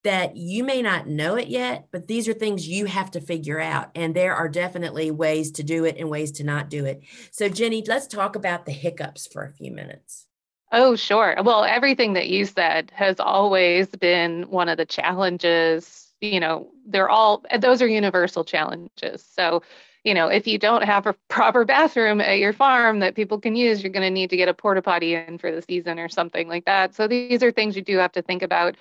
that 0.05 0.37
you 0.37 0.65
may 0.65 0.83
not 0.83 1.07
know 1.07 1.37
it 1.37 1.49
yet, 1.49 1.87
but 1.93 2.09
these 2.09 2.29
are 2.29 2.33
things 2.33 2.69
you 2.69 2.87
have 2.87 3.11
to 3.13 3.21
figure 3.21 3.61
out. 3.61 3.91
And 3.95 4.15
there 4.15 4.35
are 4.35 4.49
definitely 4.49 5.11
ways 5.11 5.53
to 5.53 5.63
do 5.63 5.85
it 5.85 5.97
and 5.97 6.11
ways 6.11 6.33
to 6.33 6.45
not 6.45 6.69
do 6.69 6.85
it. 6.85 7.03
So, 7.31 7.49
Jenny, 7.49 7.85
let's 7.87 8.07
talk 8.07 8.35
about 8.35 8.67
the 8.67 8.73
hiccups 8.73 9.27
for 9.27 9.45
a 9.45 9.53
few 9.53 9.71
minutes. 9.71 10.27
Oh, 10.73 10.97
sure. 10.97 11.37
Well, 11.45 11.65
everything 11.65 12.15
that 12.15 12.29
you 12.29 12.47
said 12.47 12.91
has 12.95 13.21
always 13.21 13.89
been 13.89 14.45
one 14.45 14.69
of 14.69 14.79
the 14.79 14.87
challenges. 14.87 16.09
You 16.21 16.41
know, 16.41 16.71
they're 16.87 17.11
all, 17.11 17.45
those 17.59 17.83
are 17.83 17.87
universal 17.87 18.43
challenges. 18.43 19.25
So, 19.37 19.63
you 20.03 20.15
know, 20.15 20.29
if 20.29 20.47
you 20.47 20.59
don't 20.59 20.83
have 20.83 21.07
a 21.07 21.15
proper 21.29 21.65
bathroom 21.65 22.21
at 22.21 22.39
your 22.39 22.53
farm 22.53 23.01
that 23.01 23.15
people 23.15 23.39
can 23.39 23.55
use, 23.55 23.83
you're 23.83 23.93
going 23.93 24.03
to 24.03 24.11
need 24.11 24.31
to 24.31 24.37
get 24.37 24.49
a 24.49 24.55
porta 24.55 24.83
potty 24.83 25.15
in 25.15 25.39
for 25.39 25.53
the 25.53 25.63
season 25.63 25.99
or 25.99 26.09
something 26.09 26.49
like 26.49 26.65
that. 26.65 26.95
So, 26.95 27.07
these 27.07 27.43
are 27.43 27.53
things 27.53 27.77
you 27.77 27.83
do 27.83 27.99
have 27.99 28.13
to 28.13 28.23
think 28.23 28.43
about 28.43 28.77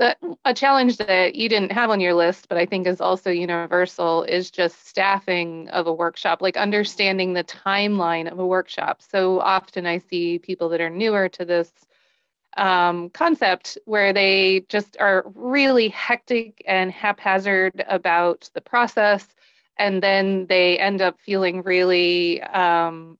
a 0.00 0.54
challenge 0.54 0.96
that 0.96 1.34
you 1.34 1.48
didn't 1.48 1.72
have 1.72 1.90
on 1.90 2.00
your 2.00 2.14
list, 2.14 2.48
but 2.48 2.58
I 2.58 2.66
think 2.66 2.86
is 2.86 3.00
also 3.00 3.30
universal, 3.30 4.24
is 4.24 4.50
just 4.50 4.86
staffing 4.86 5.68
of 5.68 5.86
a 5.86 5.92
workshop, 5.92 6.42
like 6.42 6.56
understanding 6.56 7.32
the 7.32 7.44
timeline 7.44 8.30
of 8.30 8.38
a 8.38 8.46
workshop. 8.46 9.02
So 9.02 9.40
often 9.40 9.86
I 9.86 9.98
see 9.98 10.38
people 10.38 10.68
that 10.70 10.80
are 10.80 10.90
newer 10.90 11.28
to 11.30 11.44
this 11.44 11.72
um, 12.56 13.10
concept 13.10 13.78
where 13.84 14.12
they 14.12 14.64
just 14.68 14.96
are 14.98 15.24
really 15.34 15.88
hectic 15.88 16.62
and 16.66 16.90
haphazard 16.90 17.84
about 17.88 18.50
the 18.54 18.60
process. 18.60 19.26
And 19.78 20.02
then 20.02 20.46
they 20.46 20.78
end 20.78 21.00
up 21.00 21.18
feeling 21.20 21.62
really 21.62 22.42
um, 22.42 23.18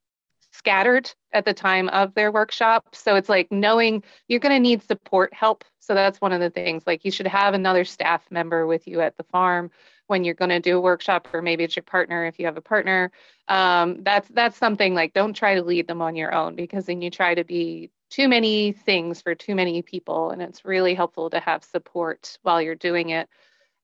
scattered 0.63 1.13
at 1.33 1.45
the 1.45 1.53
time 1.53 1.89
of 1.89 2.15
their 2.15 2.31
workshop. 2.31 2.95
So 2.95 3.17
it's 3.17 3.29
like 3.29 3.51
knowing 3.51 4.05
you're 4.29 4.39
going 4.39 4.55
to 4.55 4.61
need 4.61 4.81
support 4.83 5.35
help. 5.35 5.65
So 5.81 5.93
that's 5.93 6.21
one 6.21 6.33
of 6.33 6.41
the 6.41 6.51
things. 6.51 6.85
Like 6.87 7.05
you 7.05 7.11
should 7.11 7.27
have 7.27 7.55
another 7.55 7.85
staff 7.85 8.23
member 8.31 8.65
with 8.65 8.87
you 8.87 9.01
at 9.01 9.17
the 9.17 9.25
farm 9.25 9.73
when 10.07 10.23
you're 10.23 10.35
going 10.35 10.51
to 10.51 10.61
do 10.61 10.79
a 10.79 10.81
workshop, 10.81 11.27
or 11.33 11.43
maybe 11.43 11.65
it's 11.65 11.75
your 11.75 11.83
partner 11.83 12.27
if 12.27 12.39
you 12.39 12.47
have 12.47 12.57
a 12.57 12.61
partner. 12.61 13.11
Um, 13.49 14.05
that's 14.05 14.29
that's 14.29 14.57
something 14.57 14.95
like 14.95 15.15
don't 15.15 15.35
try 15.35 15.57
to 15.57 15.63
lead 15.63 15.89
them 15.89 16.01
on 16.01 16.15
your 16.15 16.33
own 16.33 16.55
because 16.55 16.87
then 16.87 17.03
you 17.03 17.11
try 17.11 17.35
to 17.35 17.45
be 17.45 17.91
too 18.09 18.29
many 18.29 18.73
things 18.73 19.21
for 19.21 19.35
too 19.35 19.57
many 19.57 19.83
people, 19.83 20.31
and 20.31 20.43
it's 20.43 20.65
really 20.65 20.95
helpful 20.95 21.29
to 21.31 21.41
have 21.41 21.65
support 21.65 22.39
while 22.43 22.63
you're 22.63 22.77
doing 22.77 23.11
it 23.11 23.29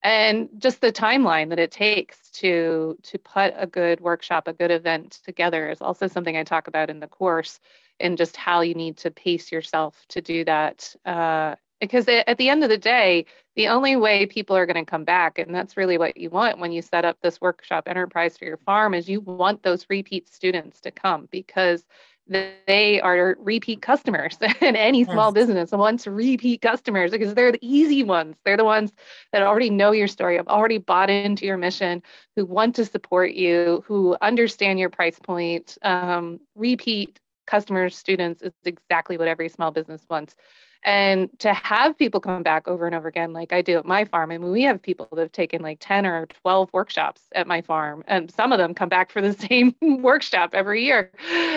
and 0.03 0.49
just 0.59 0.81
the 0.81 0.93
timeline 0.93 1.49
that 1.51 1.59
it 1.59 1.71
takes 1.71 2.31
to 2.31 2.97
to 3.03 3.19
put 3.19 3.53
a 3.57 3.67
good 3.67 4.01
workshop 4.01 4.47
a 4.47 4.53
good 4.53 4.71
event 4.71 5.21
together 5.25 5.69
is 5.71 5.83
also 5.83 6.07
something 6.07 6.37
i 6.37 6.45
talk 6.45 6.69
about 6.69 6.91
in 6.91 7.01
the 7.01 7.07
course 7.07 7.61
and 8.01 8.19
just 8.19 8.37
how 8.37 8.61
you 8.61 8.75
need 8.75 8.97
to 8.99 9.11
pace 9.11 9.51
yourself 9.51 10.05
to 10.09 10.21
do 10.21 10.45
that. 10.45 10.95
Uh, 11.05 11.55
because 11.81 12.09
at 12.09 12.39
the 12.39 12.49
end 12.49 12.65
of 12.65 12.71
the 12.71 12.77
day 12.77 13.25
the 13.55 13.69
only 13.69 13.95
way 13.95 14.27
people 14.27 14.57
are 14.57 14.67
going 14.67 14.85
to 14.85 14.91
come 14.91 15.05
back 15.05 15.39
and 15.39 15.55
that's 15.55 15.77
really 15.77 15.97
what 15.97 16.17
you 16.17 16.29
want 16.29 16.59
when 16.59 16.73
you 16.73 16.83
set 16.83 17.05
up 17.05 17.17
this 17.23 17.41
workshop 17.41 17.85
enterprise 17.87 18.37
for 18.37 18.47
your 18.47 18.57
farm 18.57 18.95
is 18.95 19.09
you 19.09 19.21
want 19.21 19.63
those 19.63 19.87
repeat 19.89 20.29
students 20.29 20.81
to 20.81 20.91
come 20.91 21.29
because 21.31 21.85
they 22.29 23.01
are 23.01 23.37
repeat 23.41 23.83
customers 23.83 24.37
and 24.61 24.77
any 24.77 25.05
small 25.05 25.33
yes. 25.35 25.35
business 25.35 25.73
wants 25.73 26.07
repeat 26.07 26.61
customers 26.61 27.11
because 27.11 27.35
they're 27.35 27.53
the 27.53 27.59
easy 27.67 28.05
ones. 28.05 28.37
They're 28.45 28.57
the 28.57 28.65
ones 28.65 28.93
that 29.33 29.43
already 29.43 29.71
know 29.71 29.93
your 29.93 30.09
story 30.09 30.37
have 30.37 30.49
already 30.49 30.79
bought 30.79 31.11
into 31.11 31.47
your 31.47 31.57
mission 31.57 32.03
who 32.37 32.45
want 32.45 32.75
to 32.77 32.85
support 32.85 33.33
you 33.33 33.83
who 33.87 34.17
understand 34.21 34.79
your 34.79 34.91
price 34.91 35.19
point. 35.19 35.79
Um, 35.83 36.41
repeat 36.55 37.19
customers 37.47 37.97
students 37.97 38.43
is 38.43 38.53
exactly 38.65 39.17
what 39.17 39.27
every 39.27 39.49
small 39.49 39.71
business 39.71 40.05
wants 40.11 40.37
and 40.85 41.29
to 41.39 41.53
have 41.53 41.99
people 41.99 42.21
come 42.21 42.43
back 42.43 42.69
over 42.69 42.87
and 42.87 42.95
over 42.95 43.09
again 43.09 43.33
like 43.33 43.53
i 43.53 43.61
do 43.61 43.79
at 43.79 43.85
my 43.85 44.05
farm 44.05 44.31
i 44.31 44.39
mean 44.39 44.53
we 44.53 44.63
have 44.63 44.81
people 44.81 45.09
that 45.13 45.23
have 45.23 45.33
taken 45.33 45.63
like 45.63 45.79
10 45.81 46.07
or 46.07 46.27
12 46.27 46.71
workshops 46.73 47.23
at 47.35 47.47
my 47.47 47.61
farm 47.61 48.05
and 48.07 48.31
some 48.31 48.53
of 48.53 48.59
them 48.59 48.75
come 48.75 48.89
back 48.89 49.11
for 49.11 49.21
the 49.21 49.33
same 49.49 49.75
workshop 49.81 50.51
every 50.53 50.85
year. 50.85 51.11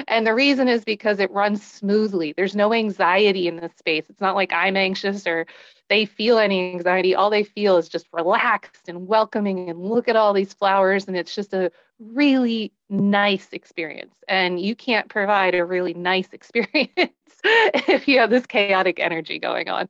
And 0.08 0.26
the 0.26 0.34
reason 0.34 0.68
is 0.68 0.84
because 0.84 1.20
it 1.20 1.32
runs 1.32 1.64
smoothly. 1.64 2.34
There's 2.34 2.56
no 2.56 2.74
anxiety 2.74 3.48
in 3.48 3.58
this 3.58 3.72
space. 3.78 4.06
It's 4.10 4.22
not 4.22 4.36
like 4.36 4.52
i'm 4.54 4.78
anxious 4.78 5.28
or 5.28 5.46
they 5.92 6.06
feel 6.06 6.38
any 6.38 6.74
anxiety 6.74 7.14
all 7.14 7.30
they 7.30 7.44
feel 7.44 7.76
is 7.76 7.90
just 7.90 8.08
relaxed 8.14 8.88
and 8.88 9.08
welcoming 9.08 9.70
and 9.70 9.78
look 9.78 10.08
at 10.08 10.16
all 10.16 10.32
these 10.32 10.54
flowers 10.54 11.06
and 11.06 11.18
it's 11.18 11.36
just 11.36 11.54
a 11.54 11.70
really 12.00 12.72
nice 12.90 13.50
experience 13.52 14.16
and 14.30 14.62
you 14.62 14.74
can't 14.74 15.10
provide 15.10 15.54
a 15.54 15.66
really 15.66 15.94
nice 15.94 16.30
experience 16.32 17.12
if 17.44 18.08
you 18.08 18.20
have 18.20 18.30
this 18.30 18.46
chaotic 18.46 19.02
energy 19.02 19.38
going 19.38 19.68
on. 19.68 19.90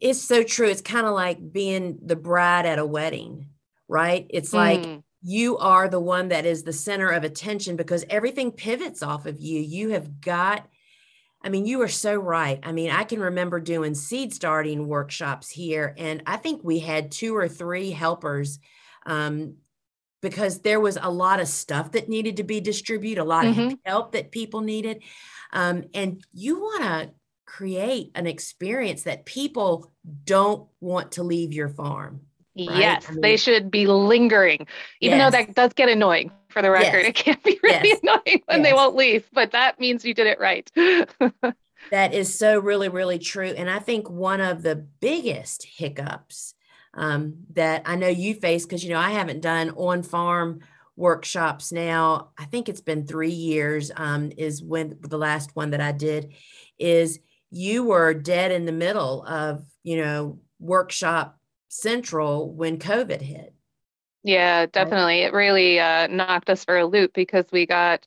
It's 0.00 0.22
so 0.22 0.44
true. 0.44 0.68
It's 0.68 0.80
kind 0.80 1.06
of 1.06 1.14
like 1.14 1.52
being 1.52 1.98
the 2.04 2.16
bride 2.16 2.64
at 2.64 2.78
a 2.78 2.86
wedding, 2.86 3.46
right? 3.88 4.26
It's 4.30 4.52
like 4.52 4.82
mm. 4.82 5.02
you 5.22 5.58
are 5.58 5.88
the 5.88 6.00
one 6.00 6.28
that 6.28 6.46
is 6.46 6.62
the 6.62 6.72
center 6.72 7.08
of 7.08 7.24
attention 7.24 7.74
because 7.74 8.04
everything 8.08 8.52
pivots 8.52 9.02
off 9.02 9.26
of 9.26 9.40
you. 9.40 9.60
You 9.60 9.90
have 9.90 10.20
got 10.20 10.68
I 11.44 11.48
mean, 11.48 11.66
you 11.66 11.82
are 11.82 11.88
so 11.88 12.14
right. 12.14 12.60
I 12.62 12.72
mean, 12.72 12.90
I 12.90 13.04
can 13.04 13.20
remember 13.20 13.60
doing 13.60 13.94
seed 13.94 14.32
starting 14.32 14.86
workshops 14.86 15.50
here, 15.50 15.94
and 15.98 16.22
I 16.26 16.36
think 16.36 16.62
we 16.62 16.78
had 16.78 17.10
two 17.10 17.36
or 17.36 17.48
three 17.48 17.90
helpers 17.90 18.58
um, 19.06 19.56
because 20.20 20.60
there 20.60 20.80
was 20.80 20.96
a 21.00 21.10
lot 21.10 21.40
of 21.40 21.48
stuff 21.48 21.92
that 21.92 22.08
needed 22.08 22.36
to 22.36 22.44
be 22.44 22.60
distributed, 22.60 23.20
a 23.20 23.24
lot 23.24 23.44
mm-hmm. 23.44 23.72
of 23.72 23.78
help 23.84 24.12
that 24.12 24.30
people 24.30 24.60
needed. 24.60 25.02
Um, 25.52 25.84
and 25.94 26.24
you 26.32 26.60
want 26.60 26.84
to 26.84 27.10
create 27.44 28.12
an 28.14 28.26
experience 28.26 29.02
that 29.02 29.26
people 29.26 29.92
don't 30.24 30.68
want 30.80 31.12
to 31.12 31.22
leave 31.22 31.52
your 31.52 31.68
farm. 31.68 32.20
Right? 32.56 32.78
Yes, 32.78 33.06
I 33.08 33.12
mean, 33.12 33.20
they 33.20 33.36
should 33.36 33.70
be 33.70 33.86
lingering, 33.86 34.66
even 35.00 35.18
yes. 35.18 35.32
though 35.32 35.38
that 35.38 35.54
does 35.54 35.72
get 35.72 35.88
annoying 35.88 36.30
for 36.52 36.62
the 36.62 36.70
record. 36.70 37.00
Yes. 37.00 37.08
It 37.08 37.14
can 37.14 37.38
be 37.44 37.58
really 37.62 37.88
yes. 37.88 38.00
annoying 38.02 38.42
when 38.46 38.62
they 38.62 38.72
won't 38.72 38.94
leave, 38.94 39.28
but 39.32 39.52
that 39.52 39.80
means 39.80 40.04
you 40.04 40.14
did 40.14 40.26
it 40.26 40.38
right. 40.38 40.70
that 41.90 42.14
is 42.14 42.38
so 42.38 42.58
really, 42.58 42.88
really 42.88 43.18
true. 43.18 43.48
And 43.56 43.68
I 43.68 43.78
think 43.78 44.08
one 44.08 44.40
of 44.40 44.62
the 44.62 44.76
biggest 44.76 45.64
hiccups 45.64 46.54
um, 46.94 47.34
that 47.54 47.82
I 47.86 47.96
know 47.96 48.08
you 48.08 48.34
face, 48.34 48.64
because, 48.64 48.84
you 48.84 48.90
know, 48.90 48.98
I 48.98 49.10
haven't 49.10 49.40
done 49.40 49.70
on 49.70 50.02
farm 50.02 50.60
workshops 50.96 51.72
now. 51.72 52.30
I 52.38 52.44
think 52.44 52.68
it's 52.68 52.82
been 52.82 53.06
three 53.06 53.30
years, 53.30 53.90
um, 53.96 54.30
is 54.36 54.62
when 54.62 54.98
the 55.00 55.18
last 55.18 55.56
one 55.56 55.70
that 55.70 55.80
I 55.80 55.92
did 55.92 56.34
is 56.78 57.18
you 57.50 57.84
were 57.84 58.14
dead 58.14 58.52
in 58.52 58.66
the 58.66 58.72
middle 58.72 59.24
of, 59.24 59.64
you 59.82 59.96
know, 59.96 60.38
workshop 60.58 61.38
central 61.68 62.52
when 62.52 62.78
COVID 62.78 63.20
hit. 63.20 63.51
Yeah, 64.22 64.66
definitely. 64.66 65.20
It 65.20 65.32
really 65.32 65.80
uh, 65.80 66.06
knocked 66.06 66.48
us 66.48 66.64
for 66.64 66.78
a 66.78 66.86
loop 66.86 67.12
because 67.12 67.46
we 67.50 67.66
got 67.66 68.06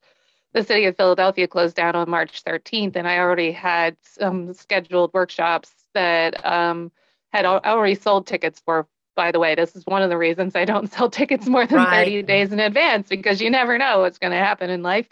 the 0.53 0.63
city 0.63 0.85
of 0.85 0.95
Philadelphia 0.95 1.47
closed 1.47 1.75
down 1.75 1.95
on 1.95 2.09
March 2.09 2.43
13th, 2.43 2.95
and 2.95 3.07
I 3.07 3.19
already 3.19 3.51
had 3.51 3.97
some 4.01 4.53
scheduled 4.53 5.13
workshops 5.13 5.71
that 5.93 6.45
um, 6.45 6.91
had 7.33 7.45
already 7.45 7.95
sold 7.95 8.27
tickets 8.27 8.61
for 8.63 8.87
by 9.15 9.31
the 9.31 9.39
way, 9.39 9.55
this 9.55 9.75
is 9.75 9.85
one 9.85 10.01
of 10.01 10.09
the 10.09 10.17
reasons 10.17 10.55
I 10.55 10.65
don't 10.65 10.91
sell 10.91 11.09
tickets 11.09 11.47
more 11.47 11.65
than 11.65 11.77
right. 11.77 12.05
30 12.05 12.23
days 12.23 12.51
in 12.51 12.59
advance 12.59 13.07
because 13.09 13.41
you 13.41 13.49
never 13.49 13.77
know 13.77 13.99
what's 13.99 14.17
going 14.17 14.31
to 14.31 14.37
happen 14.37 14.69
in 14.69 14.83
life. 14.83 15.07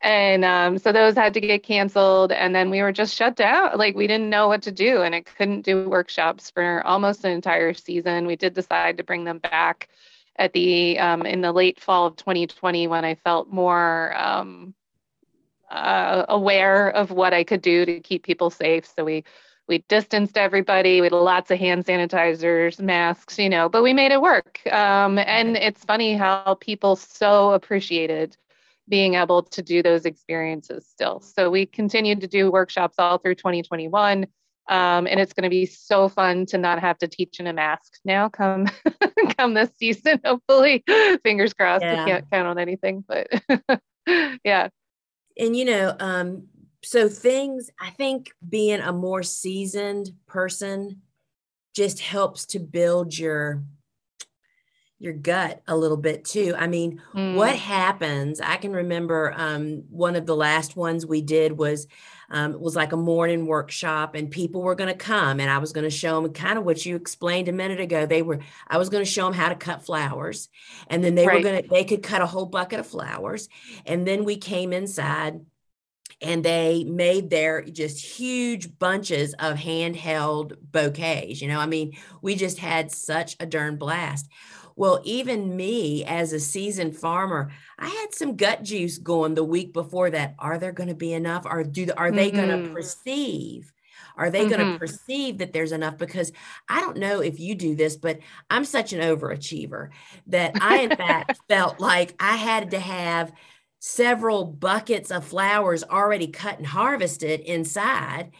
And 0.00 0.44
um, 0.44 0.78
so 0.78 0.92
those 0.92 1.16
had 1.16 1.34
to 1.34 1.40
get 1.40 1.64
canceled. 1.64 2.30
And 2.30 2.54
then 2.54 2.70
we 2.70 2.82
were 2.82 2.92
just 2.92 3.16
shut 3.16 3.34
down. 3.34 3.76
Like 3.76 3.96
we 3.96 4.06
didn't 4.06 4.30
know 4.30 4.46
what 4.46 4.62
to 4.62 4.72
do 4.72 5.02
and 5.02 5.12
it 5.12 5.26
couldn't 5.36 5.62
do 5.62 5.88
workshops 5.88 6.50
for 6.50 6.86
almost 6.86 7.24
an 7.24 7.32
entire 7.32 7.74
season. 7.74 8.26
We 8.26 8.36
did 8.36 8.54
decide 8.54 8.98
to 8.98 9.02
bring 9.02 9.24
them 9.24 9.38
back 9.38 9.88
at 10.38 10.52
the 10.52 10.98
um, 10.98 11.26
in 11.26 11.40
the 11.40 11.52
late 11.52 11.80
fall 11.80 12.06
of 12.06 12.16
2020 12.16 12.86
when 12.86 13.04
I 13.04 13.14
felt 13.16 13.48
more 13.48 14.16
um, 14.16 14.74
uh, 15.70 16.24
aware 16.28 16.88
of 16.90 17.10
what 17.10 17.34
I 17.34 17.44
could 17.44 17.62
do 17.62 17.84
to 17.84 18.00
keep 18.00 18.24
people 18.24 18.50
safe. 18.50 18.86
So 18.86 19.04
we 19.04 19.24
we 19.68 19.84
distanced 19.88 20.38
everybody. 20.38 21.00
We 21.00 21.06
had 21.06 21.12
lots 21.12 21.50
of 21.50 21.58
hand 21.58 21.84
sanitizers, 21.84 22.80
masks, 22.80 23.38
you 23.38 23.50
know, 23.50 23.68
but 23.68 23.82
we 23.82 23.92
made 23.92 24.12
it 24.12 24.22
work. 24.22 24.60
Um, 24.72 25.18
and 25.18 25.56
it's 25.56 25.84
funny 25.84 26.16
how 26.16 26.56
people 26.60 26.96
so 26.96 27.52
appreciated 27.52 28.36
being 28.88 29.14
able 29.14 29.42
to 29.42 29.62
do 29.62 29.82
those 29.82 30.06
experiences 30.06 30.86
still. 30.86 31.20
So 31.20 31.50
we 31.50 31.66
continued 31.66 32.22
to 32.22 32.26
do 32.26 32.50
workshops 32.50 32.94
all 32.98 33.18
through 33.18 33.34
2021. 33.34 34.26
Um, 34.68 35.06
and 35.06 35.18
it's 35.18 35.32
going 35.32 35.44
to 35.44 35.50
be 35.50 35.64
so 35.64 36.08
fun 36.08 36.44
to 36.46 36.58
not 36.58 36.80
have 36.80 36.98
to 36.98 37.08
teach 37.08 37.40
in 37.40 37.46
a 37.46 37.52
mask 37.54 37.94
now 38.04 38.28
come 38.28 38.66
come 39.38 39.54
this 39.54 39.70
season 39.78 40.20
hopefully 40.24 40.84
fingers 41.22 41.54
crossed 41.54 41.82
yeah. 41.82 42.02
i 42.02 42.06
can't 42.06 42.30
count 42.30 42.46
on 42.46 42.58
anything 42.58 43.02
but 43.08 43.28
yeah 44.44 44.68
and 45.38 45.56
you 45.56 45.64
know 45.64 45.96
um, 46.00 46.48
so 46.82 47.08
things 47.08 47.70
i 47.80 47.90
think 47.90 48.30
being 48.46 48.80
a 48.80 48.92
more 48.92 49.22
seasoned 49.22 50.12
person 50.26 51.00
just 51.74 52.00
helps 52.00 52.44
to 52.44 52.58
build 52.58 53.16
your 53.16 53.62
your 54.98 55.12
gut 55.12 55.62
a 55.68 55.76
little 55.76 55.96
bit 55.96 56.24
too 56.24 56.54
i 56.58 56.66
mean 56.66 57.00
mm. 57.14 57.34
what 57.34 57.54
happens 57.54 58.40
i 58.40 58.56
can 58.56 58.72
remember 58.72 59.32
um, 59.36 59.84
one 59.90 60.16
of 60.16 60.26
the 60.26 60.36
last 60.36 60.76
ones 60.76 61.06
we 61.06 61.22
did 61.22 61.52
was 61.52 61.86
um, 62.30 62.58
was 62.60 62.76
like 62.76 62.92
a 62.92 62.96
morning 62.96 63.46
workshop 63.46 64.14
and 64.14 64.30
people 64.30 64.62
were 64.62 64.74
going 64.74 64.92
to 64.92 64.96
come 64.96 65.40
and 65.40 65.50
i 65.50 65.58
was 65.58 65.72
going 65.72 65.84
to 65.84 65.90
show 65.90 66.20
them 66.20 66.32
kind 66.32 66.58
of 66.58 66.64
what 66.64 66.84
you 66.84 66.96
explained 66.96 67.48
a 67.48 67.52
minute 67.52 67.80
ago 67.80 68.06
they 68.06 68.22
were 68.22 68.38
i 68.68 68.78
was 68.78 68.88
going 68.88 69.04
to 69.04 69.10
show 69.10 69.24
them 69.24 69.32
how 69.32 69.48
to 69.48 69.54
cut 69.54 69.84
flowers 69.84 70.48
and 70.88 71.02
then 71.02 71.14
they 71.14 71.26
right. 71.26 71.36
were 71.36 71.42
going 71.42 71.62
to 71.62 71.68
they 71.68 71.84
could 71.84 72.02
cut 72.02 72.22
a 72.22 72.26
whole 72.26 72.46
bucket 72.46 72.80
of 72.80 72.86
flowers 72.86 73.48
and 73.86 74.06
then 74.06 74.24
we 74.24 74.36
came 74.36 74.72
inside 74.72 75.40
and 76.20 76.44
they 76.44 76.84
made 76.84 77.30
their 77.30 77.62
just 77.62 78.04
huge 78.04 78.76
bunches 78.78 79.34
of 79.34 79.56
handheld 79.56 80.56
bouquets. 80.60 81.40
You 81.40 81.48
know, 81.48 81.60
I 81.60 81.66
mean, 81.66 81.96
we 82.22 82.34
just 82.34 82.58
had 82.58 82.90
such 82.90 83.36
a 83.38 83.46
darn 83.46 83.76
blast. 83.76 84.28
Well, 84.78 85.00
even 85.02 85.56
me 85.56 86.04
as 86.04 86.32
a 86.32 86.38
seasoned 86.38 86.96
farmer, 86.96 87.50
I 87.80 87.88
had 87.88 88.14
some 88.14 88.36
gut 88.36 88.62
juice 88.62 88.96
going 88.96 89.34
the 89.34 89.42
week 89.42 89.72
before 89.72 90.08
that. 90.10 90.36
Are 90.38 90.56
there 90.56 90.70
going 90.70 90.88
to 90.88 90.94
be 90.94 91.14
enough? 91.14 91.46
Or 91.46 91.64
do 91.64 91.88
are 91.96 92.12
they 92.12 92.30
mm-hmm. 92.30 92.46
going 92.46 92.64
to 92.64 92.70
perceive 92.70 93.72
Are 94.16 94.30
they 94.30 94.46
mm-hmm. 94.46 94.50
going 94.50 94.72
to 94.72 94.78
perceive 94.78 95.38
that 95.38 95.52
there's 95.52 95.72
enough? 95.72 95.98
Because 95.98 96.30
I 96.68 96.78
don't 96.78 96.98
know 96.98 97.18
if 97.18 97.40
you 97.40 97.56
do 97.56 97.74
this, 97.74 97.96
but 97.96 98.20
I'm 98.48 98.64
such 98.64 98.92
an 98.92 99.00
overachiever 99.00 99.88
that 100.28 100.52
I, 100.62 100.78
in 100.82 100.90
fact, 100.90 101.40
felt 101.48 101.80
like 101.80 102.14
I 102.20 102.36
had 102.36 102.70
to 102.70 102.78
have 102.78 103.32
several 103.80 104.44
buckets 104.44 105.10
of 105.10 105.24
flowers 105.24 105.82
already 105.82 106.28
cut 106.28 106.58
and 106.58 106.66
harvested 106.66 107.40
inside 107.40 108.30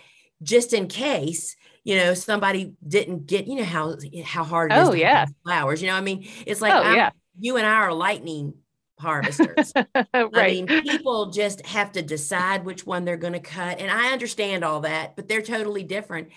just 0.40 0.72
in 0.72 0.87
case 0.87 1.57
you 1.84 1.96
know 1.96 2.14
somebody 2.14 2.74
didn't 2.86 3.26
get 3.26 3.46
you 3.46 3.56
know 3.56 3.64
how 3.64 3.96
how 4.24 4.44
hard 4.44 4.72
it 4.72 4.78
is 4.78 4.88
oh, 4.88 4.92
yeah. 4.92 5.26
flowers 5.44 5.80
you 5.80 5.88
know 5.88 5.94
i 5.94 6.00
mean 6.00 6.26
it's 6.46 6.60
like 6.60 6.72
oh, 6.72 6.92
yeah. 6.92 7.10
you 7.38 7.56
and 7.56 7.66
i 7.66 7.74
are 7.74 7.92
lightning 7.92 8.54
harvesters 8.98 9.72
right. 9.94 10.04
i 10.14 10.46
mean 10.48 10.66
people 10.66 11.30
just 11.30 11.64
have 11.64 11.92
to 11.92 12.02
decide 12.02 12.64
which 12.64 12.84
one 12.84 13.04
they're 13.04 13.16
going 13.16 13.32
to 13.32 13.40
cut 13.40 13.78
and 13.80 13.90
i 13.90 14.12
understand 14.12 14.64
all 14.64 14.80
that 14.80 15.14
but 15.16 15.28
they're 15.28 15.42
totally 15.42 15.84
different 15.84 16.28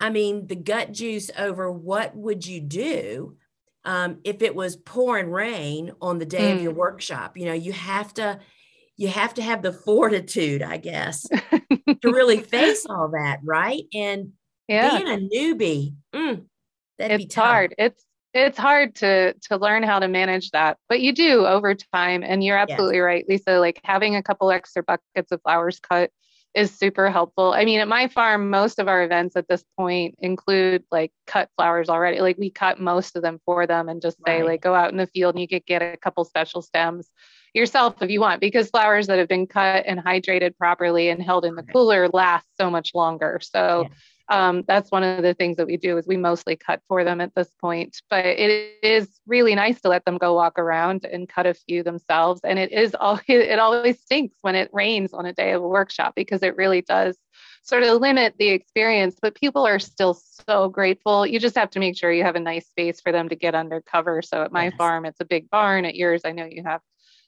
i 0.00 0.10
mean 0.10 0.46
the 0.46 0.56
gut 0.56 0.92
juice 0.92 1.30
over 1.38 1.70
what 1.70 2.14
would 2.16 2.46
you 2.46 2.60
do 2.60 3.36
um, 3.84 4.18
if 4.22 4.42
it 4.42 4.54
was 4.54 4.76
pouring 4.76 5.28
rain 5.28 5.90
on 6.00 6.20
the 6.20 6.26
day 6.26 6.52
mm. 6.52 6.56
of 6.56 6.62
your 6.62 6.72
mm. 6.72 6.76
workshop 6.76 7.36
you 7.36 7.46
know 7.46 7.52
you 7.52 7.72
have 7.72 8.12
to 8.14 8.38
you 8.96 9.08
have 9.08 9.34
to 9.34 9.42
have 9.42 9.62
the 9.62 9.72
fortitude 9.72 10.62
i 10.62 10.76
guess 10.76 11.26
to 11.60 11.98
really 12.04 12.40
face 12.40 12.84
all 12.88 13.10
that 13.12 13.38
right 13.42 13.84
and 13.94 14.32
yeah. 14.68 14.98
being 14.98 15.08
a 15.08 15.28
newbie 15.34 15.94
mm, 16.14 16.44
that'd 16.98 17.16
it's 17.16 17.24
be 17.24 17.28
tough. 17.28 17.44
hard 17.44 17.74
it's 17.78 18.04
it's 18.34 18.58
hard 18.58 18.94
to 18.94 19.34
to 19.34 19.56
learn 19.56 19.82
how 19.82 19.98
to 19.98 20.08
manage 20.08 20.50
that 20.50 20.78
but 20.88 21.00
you 21.00 21.12
do 21.12 21.46
over 21.46 21.74
time 21.74 22.22
and 22.22 22.42
you're 22.42 22.56
absolutely 22.56 22.96
yes. 22.96 23.02
right 23.02 23.28
lisa 23.28 23.58
like 23.58 23.80
having 23.84 24.16
a 24.16 24.22
couple 24.22 24.50
extra 24.50 24.82
buckets 24.82 25.32
of 25.32 25.40
flowers 25.42 25.80
cut 25.80 26.10
is 26.54 26.70
super 26.70 27.10
helpful. 27.10 27.52
I 27.52 27.64
mean, 27.64 27.80
at 27.80 27.88
my 27.88 28.08
farm, 28.08 28.50
most 28.50 28.78
of 28.78 28.88
our 28.88 29.02
events 29.02 29.36
at 29.36 29.48
this 29.48 29.64
point 29.76 30.16
include 30.20 30.84
like 30.90 31.12
cut 31.26 31.48
flowers 31.56 31.88
already. 31.88 32.20
Like 32.20 32.36
we 32.36 32.50
cut 32.50 32.78
most 32.78 33.16
of 33.16 33.22
them 33.22 33.40
for 33.46 33.66
them 33.66 33.88
and 33.88 34.02
just 34.02 34.18
say, 34.26 34.40
right. 34.40 34.46
like, 34.46 34.60
go 34.60 34.74
out 34.74 34.90
in 34.90 34.98
the 34.98 35.06
field 35.06 35.34
and 35.34 35.40
you 35.40 35.48
could 35.48 35.64
get 35.64 35.82
a 35.82 35.96
couple 35.96 36.24
special 36.24 36.60
stems 36.60 37.08
yourself 37.54 38.02
if 38.02 38.10
you 38.10 38.20
want, 38.20 38.40
because 38.40 38.68
flowers 38.68 39.06
that 39.06 39.18
have 39.18 39.28
been 39.28 39.46
cut 39.46 39.84
and 39.86 40.00
hydrated 40.00 40.56
properly 40.58 41.08
and 41.08 41.22
held 41.22 41.44
in 41.44 41.54
the 41.54 41.62
cooler 41.62 42.08
last 42.08 42.46
so 42.58 42.70
much 42.70 42.92
longer. 42.94 43.40
So 43.42 43.86
yeah 43.88 43.94
um, 44.28 44.62
that's 44.66 44.90
one 44.90 45.02
of 45.02 45.22
the 45.22 45.34
things 45.34 45.56
that 45.56 45.66
we 45.66 45.76
do 45.76 45.98
is 45.98 46.06
we 46.06 46.16
mostly 46.16 46.56
cut 46.56 46.80
for 46.88 47.04
them 47.04 47.20
at 47.20 47.34
this 47.34 47.48
point 47.60 48.00
but 48.08 48.24
it 48.24 48.74
is 48.82 49.20
really 49.26 49.54
nice 49.54 49.80
to 49.80 49.88
let 49.88 50.04
them 50.04 50.18
go 50.18 50.34
walk 50.34 50.58
around 50.58 51.04
and 51.04 51.28
cut 51.28 51.46
a 51.46 51.54
few 51.54 51.82
themselves. 51.82 52.40
And 52.44 52.58
it 52.58 52.72
is 52.72 52.94
all 52.94 53.20
it 53.28 53.58
always 53.58 54.00
stinks 54.00 54.36
when 54.42 54.54
it 54.54 54.70
rains 54.72 55.12
on 55.12 55.26
a 55.26 55.32
day 55.32 55.52
of 55.52 55.62
a 55.62 55.68
workshop 55.68 56.14
because 56.14 56.42
it 56.42 56.56
really 56.56 56.82
does 56.82 57.16
sort 57.64 57.84
of 57.84 58.00
limit 58.00 58.34
the 58.38 58.48
experience 58.48 59.18
but 59.22 59.36
people 59.36 59.66
are 59.66 59.78
still 59.78 60.14
so 60.48 60.68
grateful. 60.68 61.26
You 61.26 61.38
just 61.38 61.56
have 61.56 61.70
to 61.70 61.80
make 61.80 61.96
sure 61.96 62.12
you 62.12 62.24
have 62.24 62.36
a 62.36 62.40
nice 62.40 62.66
space 62.66 63.00
for 63.00 63.12
them 63.12 63.28
to 63.28 63.36
get 63.36 63.54
under 63.54 63.80
cover. 63.80 64.22
So 64.22 64.42
at 64.42 64.52
my 64.52 64.64
yes. 64.64 64.74
farm 64.76 65.04
it's 65.04 65.20
a 65.20 65.24
big 65.24 65.48
barn. 65.50 65.84
At 65.84 65.94
yours 65.94 66.22
i 66.24 66.32
know 66.32 66.44
you 66.44 66.62
have 66.64 66.80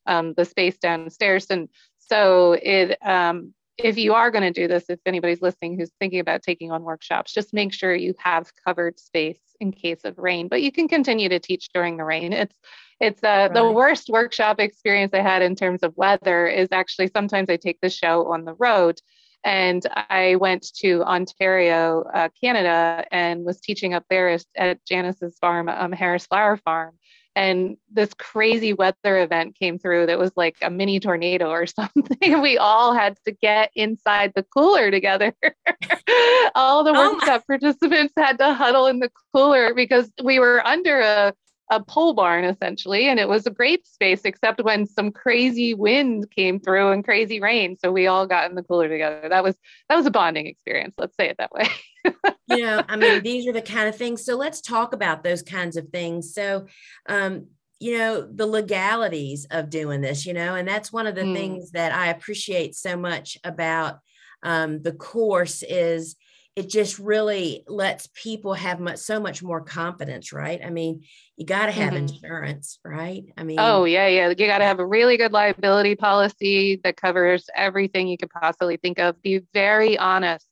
um, 0.07 0.35
the 0.35 0.45
space 0.45 0.77
downstairs. 0.79 1.47
And 1.51 1.69
so 1.99 2.53
it 2.53 2.99
um, 3.03 3.55
if 3.79 3.99
you 3.99 4.15
are 4.15 4.31
going 4.31 4.45
to 4.45 4.53
do 4.53 4.69
this, 4.69 4.85
if 4.89 5.01
anybody's 5.05 5.43
listening 5.43 5.79
who's 5.79 5.91
thinking 5.99 6.21
about 6.21 6.43
taking 6.43 6.71
on 6.71 6.83
workshops, 6.83 7.33
just 7.33 7.53
make 7.53 7.73
sure 7.73 7.95
you 7.95 8.15
have 8.19 8.51
covered 8.65 8.99
space 9.01 9.41
in 9.61 9.73
case 9.73 10.05
of 10.05 10.19
rain. 10.19 10.49
But 10.49 10.63
you 10.63 10.71
can 10.71 10.89
continue 10.89 11.29
to 11.29 11.39
teach 11.39 11.69
during 11.75 11.97
the 11.97 12.05
rain. 12.05 12.33
It's 12.33 12.57
it's 13.01 13.25
uh, 13.25 13.49
right. 13.51 13.55
the 13.55 13.71
worst 13.71 14.09
workshop 14.09 14.61
experience 14.61 15.13
I 15.13 15.21
had 15.21 15.43
in 15.43 15.57
terms 15.57 15.83
of 15.83 15.97
weather 15.97 16.47
is 16.47 16.69
actually 16.71 17.09
sometimes 17.09 17.51
I 17.51 17.57
take 17.57 17.81
the 17.81 17.91
show 17.91 18.33
on 18.33 18.45
the 18.45 18.55
road. 18.55 19.01
And 19.47 19.83
I 19.95 20.37
went 20.37 20.73
to 20.77 21.03
Ontario, 21.03 22.05
uh, 22.15 22.31
Canada, 22.41 23.05
and 23.11 23.45
was 23.45 23.61
teaching 23.61 23.93
up 23.93 24.05
there 24.09 24.39
at 24.57 24.85
Janice's 24.87 25.37
farm, 25.39 25.69
um, 25.69 25.93
Harris 25.93 26.25
Flower 26.25 26.57
Farm 26.57 26.95
and 27.37 27.77
this 27.91 28.15
crazy 28.15 28.73
weather 28.73 29.23
event 29.23 29.57
came 29.59 29.79
through 29.79 30.07
that 30.07 30.19
was 30.19 30.33
like 30.37 30.57
a 30.63 30.71
mini 30.71 31.01
tornado 31.01 31.51
or 31.51 31.67
something. 31.67 32.41
we 32.41 32.59
all 32.59 32.95
had 32.95 33.17
to 33.27 33.33
get 33.33 33.71
inside 33.75 34.33
the 34.35 34.43
cooler 34.43 34.91
together. 34.91 35.35
all 36.55 36.85
the 36.85 36.93
oh 36.95 37.15
workshop 37.15 37.43
my. 37.49 37.57
participants 37.59 38.15
had 38.17 38.39
to 38.39 38.55
huddle 38.55 38.87
in 38.87 39.01
the 39.01 39.11
cooler 39.35 39.75
because 39.75 40.11
we 40.23 40.39
were 40.39 40.65
under 40.67 41.01
a 41.01 41.35
a 41.71 41.83
pole 41.83 42.13
barn 42.13 42.45
essentially 42.45 43.09
and 43.09 43.19
it 43.19 43.29
was 43.29 43.47
a 43.47 43.51
great 43.51 43.87
space 43.87 44.21
except 44.25 44.63
when 44.63 44.87
some 44.87 45.11
crazy 45.11 45.73
wind 45.73 46.31
came 46.31 46.61
through 46.61 46.93
and 46.93 47.05
crazy 47.05 47.41
rain 47.41 47.77
so 47.79 47.91
we 47.91 48.07
all 48.07 48.27
got 48.27 48.51
in 48.51 48.55
the 48.55 48.63
cooler 48.63 48.89
together 48.89 49.29
that 49.31 49.43
was 49.43 49.57
that 49.89 49.97
was 49.97 50.05
a 50.05 50.11
bonding 50.11 50.47
experience 50.47 50.95
let's 50.99 51.17
say 51.17 51.29
it 51.29 51.37
that 51.39 51.51
way 51.53 51.67
you 52.49 52.59
know 52.59 52.83
i 52.89 52.97
mean 52.97 53.23
these 53.23 53.47
are 53.47 53.53
the 53.53 53.63
kind 53.63 53.89
of 53.89 53.97
things 53.97 54.25
so 54.25 54.37
let's 54.37 54.61
talk 54.61 54.93
about 54.93 55.23
those 55.23 55.43
kinds 55.43 55.77
of 55.77 55.89
things 55.89 56.35
so 56.35 56.67
um 57.09 57.47
you 57.81 57.99
know 57.99 58.27
the 58.33 58.47
legalities 58.47 59.47
of 59.51 59.71
doing 59.71 60.01
this 60.01 60.27
you 60.27 60.33
know 60.33 60.55
and 60.55 60.67
that's 60.67 60.93
one 60.93 61.07
of 61.07 61.15
the 61.15 61.23
mm. 61.23 61.35
things 61.35 61.71
that 61.73 61.93
i 61.93 62.09
appreciate 62.09 62.75
so 62.75 62.97
much 62.97 63.39
about 63.45 63.99
um, 64.43 64.83
the 64.83 64.93
course 64.93 65.63
is 65.63 66.17
it 66.57 66.69
just 66.69 67.01
really 67.01 67.65
lets 67.67 68.09
people 68.15 68.55
have 68.55 68.79
much, 68.79 68.99
so 68.99 69.19
much 69.19 69.43
more 69.43 69.61
confidence, 69.61 70.33
right? 70.33 70.61
I 70.65 70.71
mean, 70.71 71.03
you 71.37 71.45
got 71.45 71.67
to 71.67 71.73
have 71.73 71.95
mm-hmm. 71.95 72.15
insurance, 72.15 72.79
right? 72.85 73.25
I 73.37 73.43
mean, 73.43 73.57
oh, 73.59 73.85
yeah, 73.85 74.07
yeah. 74.07 74.29
You 74.29 74.47
got 74.47 74.59
to 74.59 74.65
have 74.65 74.79
a 74.79 74.87
really 74.87 75.17
good 75.17 75.33
liability 75.33 75.97
policy 75.97 76.81
that 76.85 76.97
covers 76.97 77.51
everything 77.57 78.07
you 78.07 78.17
could 78.17 78.31
possibly 78.31 78.77
think 78.77 79.01
of. 79.01 79.21
Be 79.21 79.41
very 79.53 79.99
honest 79.99 80.47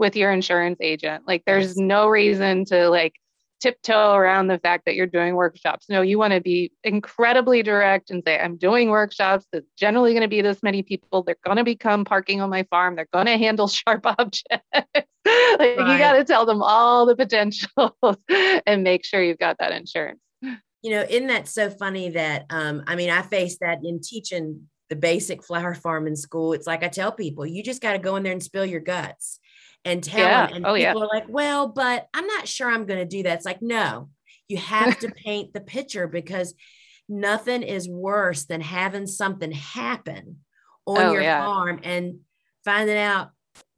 with 0.00 0.16
your 0.16 0.32
insurance 0.32 0.78
agent. 0.80 1.24
Like, 1.28 1.44
there's 1.46 1.76
no 1.76 2.08
reason 2.08 2.64
to 2.66 2.88
like 2.88 3.14
tiptoe 3.60 4.14
around 4.14 4.48
the 4.48 4.58
fact 4.58 4.86
that 4.86 4.94
you're 4.94 5.06
doing 5.06 5.34
workshops. 5.36 5.86
No, 5.88 6.00
you 6.02 6.18
want 6.18 6.32
to 6.32 6.40
be 6.40 6.72
incredibly 6.82 7.62
direct 7.62 8.10
and 8.10 8.22
say, 8.26 8.40
I'm 8.40 8.56
doing 8.56 8.88
workshops. 8.88 9.46
There's 9.52 9.64
generally 9.76 10.12
going 10.12 10.22
to 10.22 10.28
be 10.28 10.40
this 10.40 10.62
many 10.62 10.82
people. 10.82 11.22
They're 11.22 11.36
going 11.44 11.58
to 11.58 11.64
become 11.64 12.04
parking 12.04 12.40
on 12.40 12.50
my 12.50 12.64
farm. 12.64 12.96
They're 12.96 13.08
going 13.12 13.26
to 13.26 13.36
handle 13.36 13.68
sharp 13.68 14.06
objects. 14.06 14.46
like 14.74 15.06
right. 15.24 15.78
you 15.78 15.98
got 15.98 16.14
to 16.14 16.24
tell 16.24 16.46
them 16.46 16.62
all 16.62 17.06
the 17.06 17.14
potentials 17.14 18.16
and 18.66 18.82
make 18.82 19.04
sure 19.04 19.22
you've 19.22 19.38
got 19.38 19.58
that 19.58 19.72
insurance. 19.72 20.20
You 20.82 20.92
know, 20.92 21.02
isn't 21.02 21.26
that 21.26 21.46
so 21.46 21.68
funny 21.68 22.08
that, 22.10 22.46
um, 22.48 22.82
I 22.86 22.96
mean, 22.96 23.10
I 23.10 23.20
faced 23.20 23.60
that 23.60 23.80
in 23.84 24.00
teaching 24.00 24.66
the 24.88 24.96
basic 24.96 25.44
flower 25.44 25.74
farm 25.74 26.06
in 26.06 26.16
school. 26.16 26.54
It's 26.54 26.66
like 26.66 26.82
I 26.82 26.88
tell 26.88 27.12
people, 27.12 27.44
you 27.44 27.62
just 27.62 27.82
got 27.82 27.92
to 27.92 27.98
go 27.98 28.16
in 28.16 28.22
there 28.22 28.32
and 28.32 28.42
spill 28.42 28.64
your 28.64 28.80
guts 28.80 29.38
and 29.84 30.02
tell 30.02 30.20
yeah. 30.20 30.46
them. 30.46 30.56
And 30.56 30.66
oh, 30.66 30.74
people 30.74 30.80
yeah. 30.80 30.94
are 30.94 31.08
like, 31.12 31.28
well, 31.28 31.68
but 31.68 32.06
I'm 32.12 32.26
not 32.26 32.48
sure 32.48 32.70
I'm 32.70 32.86
going 32.86 33.00
to 33.00 33.06
do 33.06 33.22
that. 33.22 33.36
It's 33.36 33.46
like, 33.46 33.62
no, 33.62 34.10
you 34.48 34.56
have 34.58 34.98
to 35.00 35.10
paint 35.24 35.52
the 35.52 35.60
picture 35.60 36.06
because 36.06 36.54
nothing 37.08 37.62
is 37.62 37.88
worse 37.88 38.44
than 38.44 38.60
having 38.60 39.06
something 39.06 39.52
happen 39.52 40.38
on 40.86 40.98
oh, 40.98 41.12
your 41.12 41.22
yeah. 41.22 41.44
farm 41.44 41.80
and 41.82 42.20
finding 42.64 42.96
out 42.96 43.30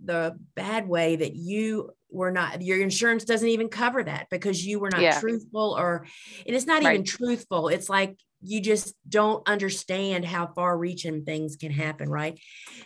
the 0.04 0.36
bad 0.54 0.88
way 0.88 1.16
that 1.16 1.34
you 1.34 1.90
were 2.10 2.30
not 2.30 2.60
your 2.60 2.80
insurance 2.80 3.24
doesn't 3.24 3.48
even 3.48 3.68
cover 3.68 4.02
that 4.02 4.26
because 4.30 4.64
you 4.64 4.78
were 4.78 4.90
not 4.90 5.00
yeah. 5.00 5.18
truthful 5.18 5.74
or 5.78 6.06
and 6.46 6.54
it's 6.54 6.66
not 6.66 6.82
right. 6.82 6.94
even 6.94 7.06
truthful 7.06 7.68
it's 7.68 7.88
like 7.88 8.18
you 8.42 8.60
just 8.60 8.94
don't 9.08 9.46
understand 9.48 10.24
how 10.24 10.46
far 10.46 10.76
reaching 10.76 11.24
things 11.24 11.56
can 11.56 11.70
happen, 11.70 12.08
right? 12.08 12.38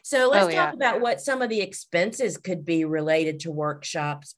So 0.03 0.27
oh, 0.27 0.31
let's 0.31 0.47
oh, 0.47 0.51
talk 0.51 0.55
yeah. 0.55 0.73
about 0.73 1.01
what 1.01 1.21
some 1.21 1.42
of 1.42 1.49
the 1.49 1.61
expenses 1.61 2.37
could 2.37 2.64
be 2.64 2.85
related 2.85 3.40
to 3.40 3.51
workshops 3.51 4.35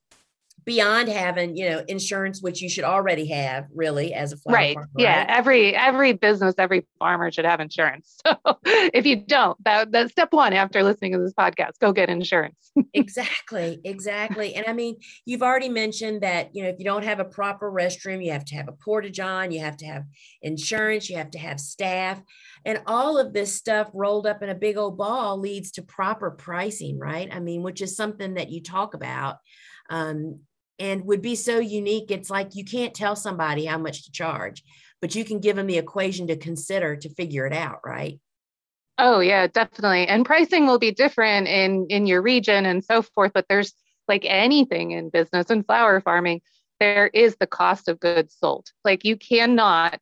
beyond 0.68 1.08
having 1.08 1.56
you 1.56 1.66
know 1.66 1.82
insurance 1.88 2.42
which 2.42 2.60
you 2.60 2.68
should 2.68 2.84
already 2.84 3.26
have 3.26 3.64
really 3.74 4.12
as 4.12 4.32
a 4.32 4.36
flower 4.36 4.54
right. 4.54 4.74
Farmer, 4.74 4.88
right? 4.94 5.02
yeah 5.02 5.24
every 5.26 5.74
every 5.74 6.12
business 6.12 6.54
every 6.58 6.86
farmer 6.98 7.32
should 7.32 7.46
have 7.46 7.58
insurance. 7.60 8.18
So 8.28 8.58
if 8.92 9.06
you 9.06 9.16
don't 9.16 9.56
that, 9.64 9.90
that's 9.90 10.12
step 10.12 10.30
one 10.32 10.52
after 10.52 10.82
listening 10.82 11.12
to 11.12 11.18
this 11.18 11.32
podcast. 11.32 11.78
Go 11.80 11.92
get 11.92 12.10
insurance. 12.10 12.56
Exactly 12.92 13.80
exactly. 13.84 14.54
And 14.54 14.66
i 14.68 14.74
mean 14.74 14.96
you've 15.24 15.42
already 15.42 15.70
mentioned 15.70 16.20
that 16.22 16.50
you 16.52 16.62
know 16.62 16.68
if 16.68 16.76
you 16.78 16.84
don't 16.84 17.04
have 17.04 17.18
a 17.18 17.24
proper 17.24 17.72
restroom 17.72 18.22
you 18.22 18.32
have 18.32 18.44
to 18.46 18.56
have 18.56 18.68
a 18.68 18.72
porta 18.72 19.10
john 19.10 19.50
you 19.50 19.60
have 19.60 19.76
to 19.78 19.86
have 19.86 20.04
insurance 20.42 21.08
you 21.08 21.16
have 21.16 21.30
to 21.30 21.38
have 21.38 21.58
staff 21.58 22.20
and 22.64 22.82
all 22.86 23.18
of 23.18 23.32
this 23.32 23.54
stuff 23.54 23.88
rolled 23.94 24.26
up 24.26 24.42
in 24.42 24.50
a 24.50 24.54
big 24.54 24.76
old 24.76 24.98
ball 24.98 25.38
leads 25.38 25.70
to 25.72 25.82
proper 25.82 26.30
pricing 26.30 26.98
right? 26.98 27.28
I 27.32 27.40
mean 27.40 27.62
which 27.62 27.80
is 27.80 27.96
something 27.96 28.34
that 28.34 28.50
you 28.50 28.62
talk 28.62 28.94
about 28.94 29.36
um, 29.90 30.40
and 30.78 31.04
would 31.04 31.22
be 31.22 31.34
so 31.34 31.58
unique. 31.58 32.10
It's 32.10 32.30
like 32.30 32.54
you 32.54 32.64
can't 32.64 32.94
tell 32.94 33.16
somebody 33.16 33.64
how 33.64 33.78
much 33.78 34.04
to 34.04 34.12
charge, 34.12 34.62
but 35.00 35.14
you 35.14 35.24
can 35.24 35.40
give 35.40 35.56
them 35.56 35.66
the 35.66 35.78
equation 35.78 36.26
to 36.28 36.36
consider 36.36 36.96
to 36.96 37.08
figure 37.08 37.46
it 37.46 37.52
out, 37.52 37.80
right? 37.84 38.20
Oh 38.98 39.20
yeah, 39.20 39.46
definitely. 39.46 40.06
And 40.06 40.26
pricing 40.26 40.66
will 40.66 40.78
be 40.78 40.90
different 40.90 41.46
in 41.46 41.86
in 41.88 42.06
your 42.06 42.22
region 42.22 42.66
and 42.66 42.84
so 42.84 43.02
forth, 43.02 43.32
but 43.32 43.46
there's 43.48 43.72
like 44.08 44.24
anything 44.24 44.92
in 44.92 45.10
business 45.10 45.50
and 45.50 45.64
flower 45.64 46.00
farming, 46.00 46.40
there 46.80 47.08
is 47.08 47.36
the 47.38 47.46
cost 47.46 47.88
of 47.88 48.00
goods 48.00 48.36
sold. 48.38 48.68
Like 48.84 49.04
you 49.04 49.16
cannot 49.16 50.00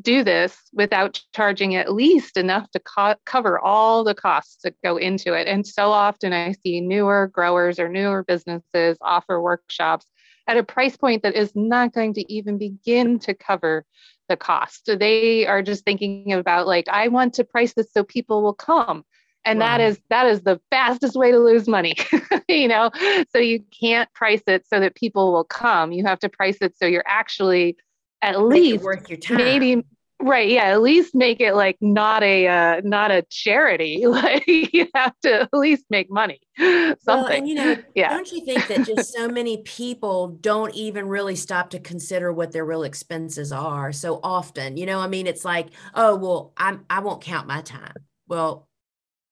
do 0.00 0.24
this 0.24 0.56
without 0.72 1.20
charging 1.34 1.76
at 1.76 1.92
least 1.92 2.36
enough 2.36 2.70
to 2.70 2.80
co- 2.80 3.14
cover 3.26 3.58
all 3.58 4.04
the 4.04 4.14
costs 4.14 4.58
that 4.64 4.74
go 4.82 4.96
into 4.96 5.34
it. 5.34 5.46
And 5.46 5.66
so 5.66 5.90
often 5.90 6.32
I 6.32 6.52
see 6.52 6.80
newer 6.80 7.30
growers 7.32 7.78
or 7.78 7.88
newer 7.88 8.24
businesses 8.24 8.96
offer 9.02 9.40
workshops 9.40 10.06
at 10.46 10.56
a 10.56 10.62
price 10.62 10.96
point 10.96 11.22
that 11.22 11.34
is 11.34 11.52
not 11.54 11.92
going 11.92 12.14
to 12.14 12.32
even 12.32 12.58
begin 12.58 13.18
to 13.20 13.34
cover 13.34 13.84
the 14.28 14.36
cost. 14.36 14.86
So 14.86 14.96
they 14.96 15.46
are 15.46 15.62
just 15.62 15.84
thinking 15.84 16.32
about 16.32 16.66
like, 16.66 16.88
I 16.88 17.08
want 17.08 17.34
to 17.34 17.44
price 17.44 17.74
this 17.74 17.92
so 17.92 18.02
people 18.02 18.42
will 18.42 18.54
come. 18.54 19.04
And 19.44 19.58
right. 19.58 19.78
that 19.78 19.80
is 19.80 20.00
that 20.08 20.26
is 20.26 20.42
the 20.42 20.60
fastest 20.70 21.16
way 21.16 21.32
to 21.32 21.38
lose 21.38 21.66
money. 21.66 21.96
you 22.48 22.68
know, 22.68 22.90
so 23.30 23.38
you 23.38 23.62
can't 23.78 24.12
price 24.14 24.42
it 24.46 24.66
so 24.68 24.78
that 24.78 24.94
people 24.94 25.32
will 25.32 25.44
come. 25.44 25.90
You 25.90 26.04
have 26.04 26.20
to 26.20 26.28
price 26.28 26.58
it 26.60 26.78
so 26.78 26.86
you're 26.86 27.04
actually 27.06 27.76
at 28.22 28.40
least 28.40 28.84
worth 28.84 29.08
your 29.08 29.18
time. 29.18 29.38
Maybe 29.38 29.84
right, 30.20 30.48
yeah, 30.48 30.66
at 30.66 30.80
least 30.80 31.14
make 31.14 31.40
it 31.40 31.54
like 31.54 31.76
not 31.80 32.22
a 32.22 32.46
uh, 32.46 32.80
not 32.84 33.10
a 33.10 33.22
charity. 33.28 34.04
Like 34.12 34.46
you 34.46 34.86
have 34.94 35.14
to 35.22 35.42
at 35.42 35.48
least 35.52 35.84
make 35.90 36.10
money. 36.10 36.40
Something. 36.58 36.98
Well, 37.06 37.26
and 37.26 37.48
you 37.48 37.54
know, 37.54 37.76
yeah. 37.94 38.10
don't 38.10 38.30
you 38.30 38.44
think 38.44 38.66
that 38.68 38.86
just 38.86 39.12
so 39.12 39.28
many 39.28 39.62
people 39.62 40.28
don't 40.28 40.74
even 40.74 41.08
really 41.08 41.34
stop 41.34 41.70
to 41.70 41.80
consider 41.80 42.32
what 42.32 42.52
their 42.52 42.64
real 42.64 42.82
expenses 42.82 43.52
are 43.52 43.90
so 43.90 44.20
often? 44.22 44.76
You 44.76 44.86
know, 44.86 45.00
I 45.00 45.08
mean, 45.08 45.26
it's 45.26 45.44
like, 45.44 45.68
oh 45.94 46.14
well, 46.16 46.52
I'm 46.56 46.84
I 46.88 47.00
won't 47.00 47.22
count 47.22 47.48
my 47.48 47.62
time. 47.62 47.94
Well, 48.28 48.68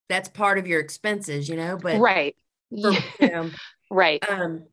that's 0.09 0.29
part 0.29 0.59
of 0.59 0.67
your 0.67 0.81
expenses, 0.81 1.49
you 1.49 1.57
know, 1.57 1.79
but 1.81 2.01
right. 2.01 2.35
For, 2.71 2.93
you 3.21 3.31
know, 3.31 3.51
right. 3.91 4.29
Um, 4.29 4.65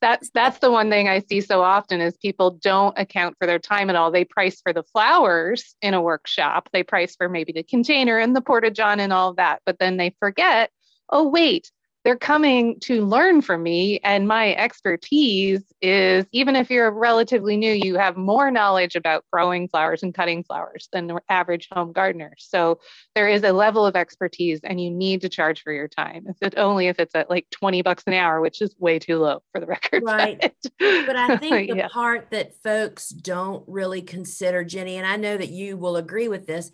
that's 0.00 0.30
that's 0.30 0.58
the 0.58 0.70
one 0.70 0.90
thing 0.90 1.08
I 1.08 1.20
see 1.20 1.40
so 1.40 1.62
often 1.62 2.00
is 2.00 2.16
people 2.16 2.52
don't 2.52 2.96
account 2.98 3.36
for 3.38 3.46
their 3.46 3.58
time 3.58 3.90
at 3.90 3.96
all. 3.96 4.10
They 4.10 4.24
price 4.24 4.60
for 4.60 4.72
the 4.72 4.84
flowers 4.84 5.74
in 5.82 5.94
a 5.94 6.02
workshop. 6.02 6.68
They 6.72 6.82
price 6.82 7.16
for 7.16 7.28
maybe 7.28 7.52
the 7.52 7.62
container 7.62 8.18
and 8.18 8.34
the 8.34 8.40
porta 8.40 8.70
john 8.70 9.00
and 9.00 9.12
all 9.12 9.30
of 9.30 9.36
that, 9.36 9.60
but 9.66 9.78
then 9.78 9.96
they 9.96 10.14
forget, 10.20 10.70
oh 11.10 11.28
wait, 11.28 11.70
they're 12.08 12.16
coming 12.16 12.80
to 12.80 13.04
learn 13.04 13.42
from 13.42 13.62
me 13.62 14.00
and 14.02 14.26
my 14.26 14.54
expertise 14.54 15.62
is 15.82 16.24
even 16.32 16.56
if 16.56 16.70
you're 16.70 16.90
relatively 16.90 17.54
new 17.54 17.70
you 17.70 17.96
have 17.96 18.16
more 18.16 18.50
knowledge 18.50 18.96
about 18.96 19.26
growing 19.30 19.68
flowers 19.68 20.02
and 20.02 20.14
cutting 20.14 20.42
flowers 20.42 20.88
than 20.90 21.06
the 21.06 21.20
average 21.28 21.68
home 21.70 21.92
gardener. 21.92 22.32
So 22.38 22.80
there 23.14 23.28
is 23.28 23.42
a 23.42 23.52
level 23.52 23.84
of 23.84 23.94
expertise 23.94 24.60
and 24.64 24.80
you 24.80 24.90
need 24.90 25.20
to 25.20 25.28
charge 25.28 25.60
for 25.60 25.70
your 25.70 25.86
time 25.86 26.24
if 26.28 26.36
it 26.40 26.56
only 26.56 26.86
if 26.86 26.98
it's 26.98 27.14
at 27.14 27.28
like 27.28 27.46
20 27.50 27.82
bucks 27.82 28.04
an 28.06 28.14
hour 28.14 28.40
which 28.40 28.62
is 28.62 28.74
way 28.78 28.98
too 28.98 29.18
low 29.18 29.42
for 29.52 29.60
the 29.60 29.66
record. 29.66 30.02
Right. 30.08 30.40
But 30.80 31.16
i 31.16 31.36
think 31.36 31.70
the 31.70 31.76
yeah. 31.76 31.88
part 31.88 32.30
that 32.30 32.54
folks 32.62 33.10
don't 33.10 33.64
really 33.68 34.00
consider 34.00 34.64
jenny 34.64 34.96
and 34.96 35.06
i 35.06 35.16
know 35.16 35.36
that 35.36 35.50
you 35.50 35.76
will 35.76 35.96
agree 35.96 36.28
with 36.28 36.46
this 36.46 36.70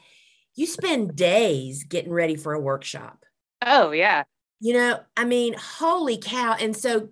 you 0.55 0.67
spend 0.67 1.17
days 1.17 1.83
getting 1.83 2.13
ready 2.13 2.37
for 2.37 2.53
a 2.53 2.61
workshop. 2.61 3.25
Oh 3.67 3.91
yeah 3.91 4.23
you 4.61 4.75
know, 4.75 5.01
I 5.17 5.25
mean, 5.25 5.55
holy 5.59 6.19
cow. 6.19 6.57
And 6.59 6.77
so 6.77 7.09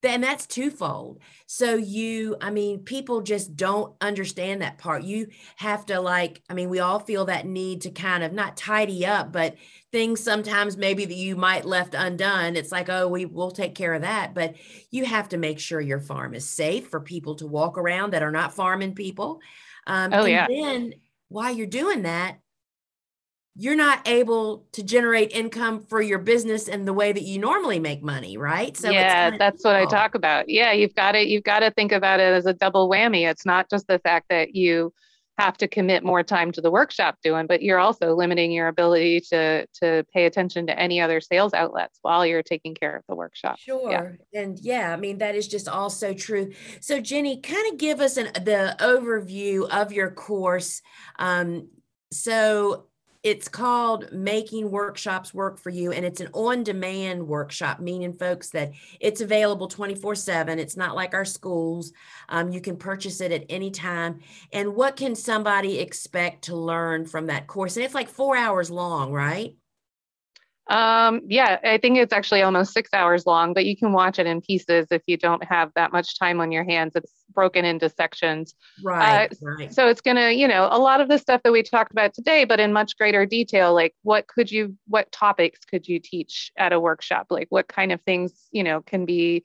then 0.00 0.20
that's 0.20 0.46
twofold. 0.46 1.20
So 1.46 1.74
you, 1.74 2.36
I 2.40 2.50
mean, 2.50 2.80
people 2.80 3.20
just 3.20 3.56
don't 3.56 3.94
understand 4.00 4.62
that 4.62 4.78
part. 4.78 5.02
You 5.02 5.28
have 5.56 5.86
to 5.86 6.00
like, 6.00 6.40
I 6.48 6.54
mean, 6.54 6.68
we 6.68 6.78
all 6.78 7.00
feel 7.00 7.24
that 7.24 7.46
need 7.46 7.80
to 7.82 7.90
kind 7.90 8.22
of 8.22 8.32
not 8.32 8.56
tidy 8.56 9.04
up, 9.04 9.32
but 9.32 9.56
things 9.90 10.22
sometimes 10.22 10.76
maybe 10.76 11.04
that 11.04 11.14
you 11.14 11.34
might 11.34 11.64
left 11.64 11.94
undone. 11.94 12.54
It's 12.54 12.70
like, 12.70 12.88
oh, 12.88 13.08
we 13.08 13.24
will 13.24 13.50
take 13.50 13.74
care 13.74 13.94
of 13.94 14.02
that. 14.02 14.34
But 14.34 14.54
you 14.90 15.04
have 15.04 15.30
to 15.30 15.36
make 15.36 15.58
sure 15.58 15.80
your 15.80 16.00
farm 16.00 16.34
is 16.34 16.48
safe 16.48 16.88
for 16.88 17.00
people 17.00 17.34
to 17.36 17.46
walk 17.46 17.76
around 17.76 18.12
that 18.12 18.22
are 18.22 18.30
not 18.30 18.54
farming 18.54 18.94
people. 18.94 19.40
Um, 19.86 20.12
oh, 20.12 20.26
yeah. 20.26 20.46
then 20.48 20.94
while 21.28 21.52
you're 21.52 21.66
doing 21.66 22.02
that, 22.02 22.38
you're 23.60 23.74
not 23.74 24.06
able 24.06 24.64
to 24.70 24.84
generate 24.84 25.32
income 25.32 25.80
for 25.80 26.00
your 26.00 26.20
business 26.20 26.68
in 26.68 26.84
the 26.84 26.92
way 26.92 27.10
that 27.10 27.24
you 27.24 27.40
normally 27.40 27.80
make 27.80 28.04
money, 28.04 28.36
right? 28.36 28.76
So 28.76 28.88
yeah, 28.88 29.36
that's 29.36 29.64
what 29.64 29.74
I 29.74 29.84
talk 29.84 30.14
about. 30.14 30.48
Yeah, 30.48 30.70
you've 30.70 30.94
got 30.94 31.12
to 31.12 31.28
you've 31.28 31.42
got 31.42 31.58
to 31.60 31.72
think 31.72 31.90
about 31.90 32.20
it 32.20 32.32
as 32.32 32.46
a 32.46 32.52
double 32.52 32.88
whammy. 32.88 33.28
It's 33.28 33.44
not 33.44 33.68
just 33.68 33.88
the 33.88 33.98
fact 33.98 34.26
that 34.30 34.54
you 34.54 34.92
have 35.38 35.56
to 35.56 35.66
commit 35.66 36.04
more 36.04 36.22
time 36.22 36.52
to 36.52 36.60
the 36.60 36.70
workshop 36.70 37.16
doing, 37.22 37.48
but 37.48 37.60
you're 37.60 37.80
also 37.80 38.14
limiting 38.14 38.52
your 38.52 38.68
ability 38.68 39.22
to 39.32 39.66
to 39.82 40.04
pay 40.14 40.26
attention 40.26 40.68
to 40.68 40.78
any 40.78 41.00
other 41.00 41.20
sales 41.20 41.52
outlets 41.52 41.98
while 42.02 42.24
you're 42.24 42.44
taking 42.44 42.76
care 42.76 42.94
of 42.94 43.02
the 43.08 43.16
workshop. 43.16 43.58
Sure. 43.58 43.90
Yeah. 43.90 44.40
And 44.40 44.56
yeah, 44.60 44.92
I 44.92 44.96
mean 44.96 45.18
that 45.18 45.34
is 45.34 45.48
just 45.48 45.66
also 45.66 46.14
true. 46.14 46.52
So 46.80 47.00
Jenny, 47.00 47.40
kind 47.40 47.72
of 47.72 47.76
give 47.76 48.00
us 48.00 48.18
an 48.18 48.26
the 48.34 48.76
overview 48.78 49.68
of 49.68 49.92
your 49.92 50.12
course. 50.12 50.80
Um, 51.18 51.70
so 52.12 52.87
it's 53.22 53.48
called 53.48 54.12
making 54.12 54.70
workshops 54.70 55.34
work 55.34 55.58
for 55.58 55.70
you 55.70 55.92
and 55.92 56.04
it's 56.04 56.20
an 56.20 56.28
on-demand 56.32 57.26
workshop 57.26 57.80
meaning 57.80 58.12
folks 58.12 58.50
that 58.50 58.70
it's 59.00 59.20
available 59.20 59.66
24 59.66 60.14
7 60.14 60.58
it's 60.58 60.76
not 60.76 60.94
like 60.94 61.14
our 61.14 61.24
schools. 61.24 61.92
Um, 62.28 62.50
you 62.50 62.60
can 62.60 62.76
purchase 62.76 63.20
it 63.20 63.32
at 63.32 63.44
any 63.48 63.70
time. 63.70 64.20
And 64.52 64.74
what 64.74 64.96
can 64.96 65.14
somebody 65.14 65.78
expect 65.78 66.44
to 66.44 66.56
learn 66.56 67.06
from 67.06 67.26
that 67.26 67.46
course? 67.46 67.76
And 67.76 67.84
it's 67.84 67.94
like 67.94 68.08
four 68.08 68.36
hours 68.36 68.70
long 68.70 69.12
right 69.12 69.54
um, 70.68 71.22
yeah, 71.26 71.58
I 71.64 71.78
think 71.78 71.96
it's 71.96 72.12
actually 72.12 72.42
almost 72.42 72.74
six 72.74 72.90
hours 72.92 73.24
long, 73.24 73.54
but 73.54 73.64
you 73.64 73.76
can 73.76 73.92
watch 73.92 74.18
it 74.18 74.26
in 74.26 74.42
pieces 74.42 74.88
if 74.90 75.02
you 75.06 75.16
don't 75.16 75.42
have 75.44 75.72
that 75.76 75.92
much 75.92 76.18
time 76.18 76.40
on 76.40 76.52
your 76.52 76.64
hands. 76.64 76.92
It's 76.94 77.12
broken 77.32 77.64
into 77.64 77.88
sections. 77.88 78.54
Right. 78.82 79.32
Uh, 79.32 79.36
right. 79.40 79.72
So 79.72 79.88
it's 79.88 80.02
going 80.02 80.16
to, 80.16 80.34
you 80.34 80.46
know, 80.46 80.68
a 80.70 80.78
lot 80.78 81.00
of 81.00 81.08
the 81.08 81.18
stuff 81.18 81.42
that 81.44 81.52
we 81.52 81.62
talked 81.62 81.92
about 81.92 82.12
today, 82.12 82.44
but 82.44 82.60
in 82.60 82.72
much 82.72 82.98
greater 82.98 83.24
detail, 83.24 83.72
like 83.72 83.94
what 84.02 84.28
could 84.28 84.50
you, 84.50 84.76
what 84.86 85.10
topics 85.10 85.60
could 85.64 85.88
you 85.88 86.00
teach 86.00 86.52
at 86.58 86.74
a 86.74 86.80
workshop? 86.80 87.28
Like 87.30 87.46
what 87.48 87.68
kind 87.68 87.90
of 87.90 88.02
things, 88.02 88.32
you 88.52 88.62
know, 88.62 88.82
can 88.82 89.06
be 89.06 89.44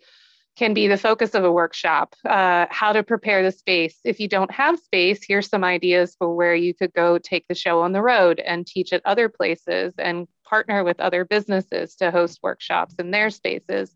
can 0.55 0.73
be 0.73 0.87
the 0.87 0.97
focus 0.97 1.33
of 1.33 1.43
a 1.43 1.51
workshop. 1.51 2.15
Uh, 2.25 2.67
how 2.69 2.93
to 2.93 3.01
prepare 3.01 3.43
the 3.43 3.51
space. 3.51 3.97
If 4.03 4.19
you 4.19 4.27
don't 4.27 4.51
have 4.51 4.79
space, 4.79 5.21
here's 5.27 5.49
some 5.49 5.63
ideas 5.63 6.15
for 6.17 6.33
where 6.33 6.55
you 6.55 6.73
could 6.73 6.93
go 6.93 7.17
take 7.17 7.47
the 7.47 7.55
show 7.55 7.81
on 7.81 7.91
the 7.91 8.03
road 8.03 8.39
and 8.39 8.67
teach 8.67 8.93
at 8.93 9.01
other 9.05 9.29
places 9.29 9.93
and 9.97 10.27
partner 10.53 10.83
with 10.83 10.99
other 10.99 11.25
businesses 11.25 11.95
to 11.95 12.11
host 12.11 12.37
workshops 12.43 12.93
in 12.99 13.09
their 13.09 13.31
spaces. 13.31 13.95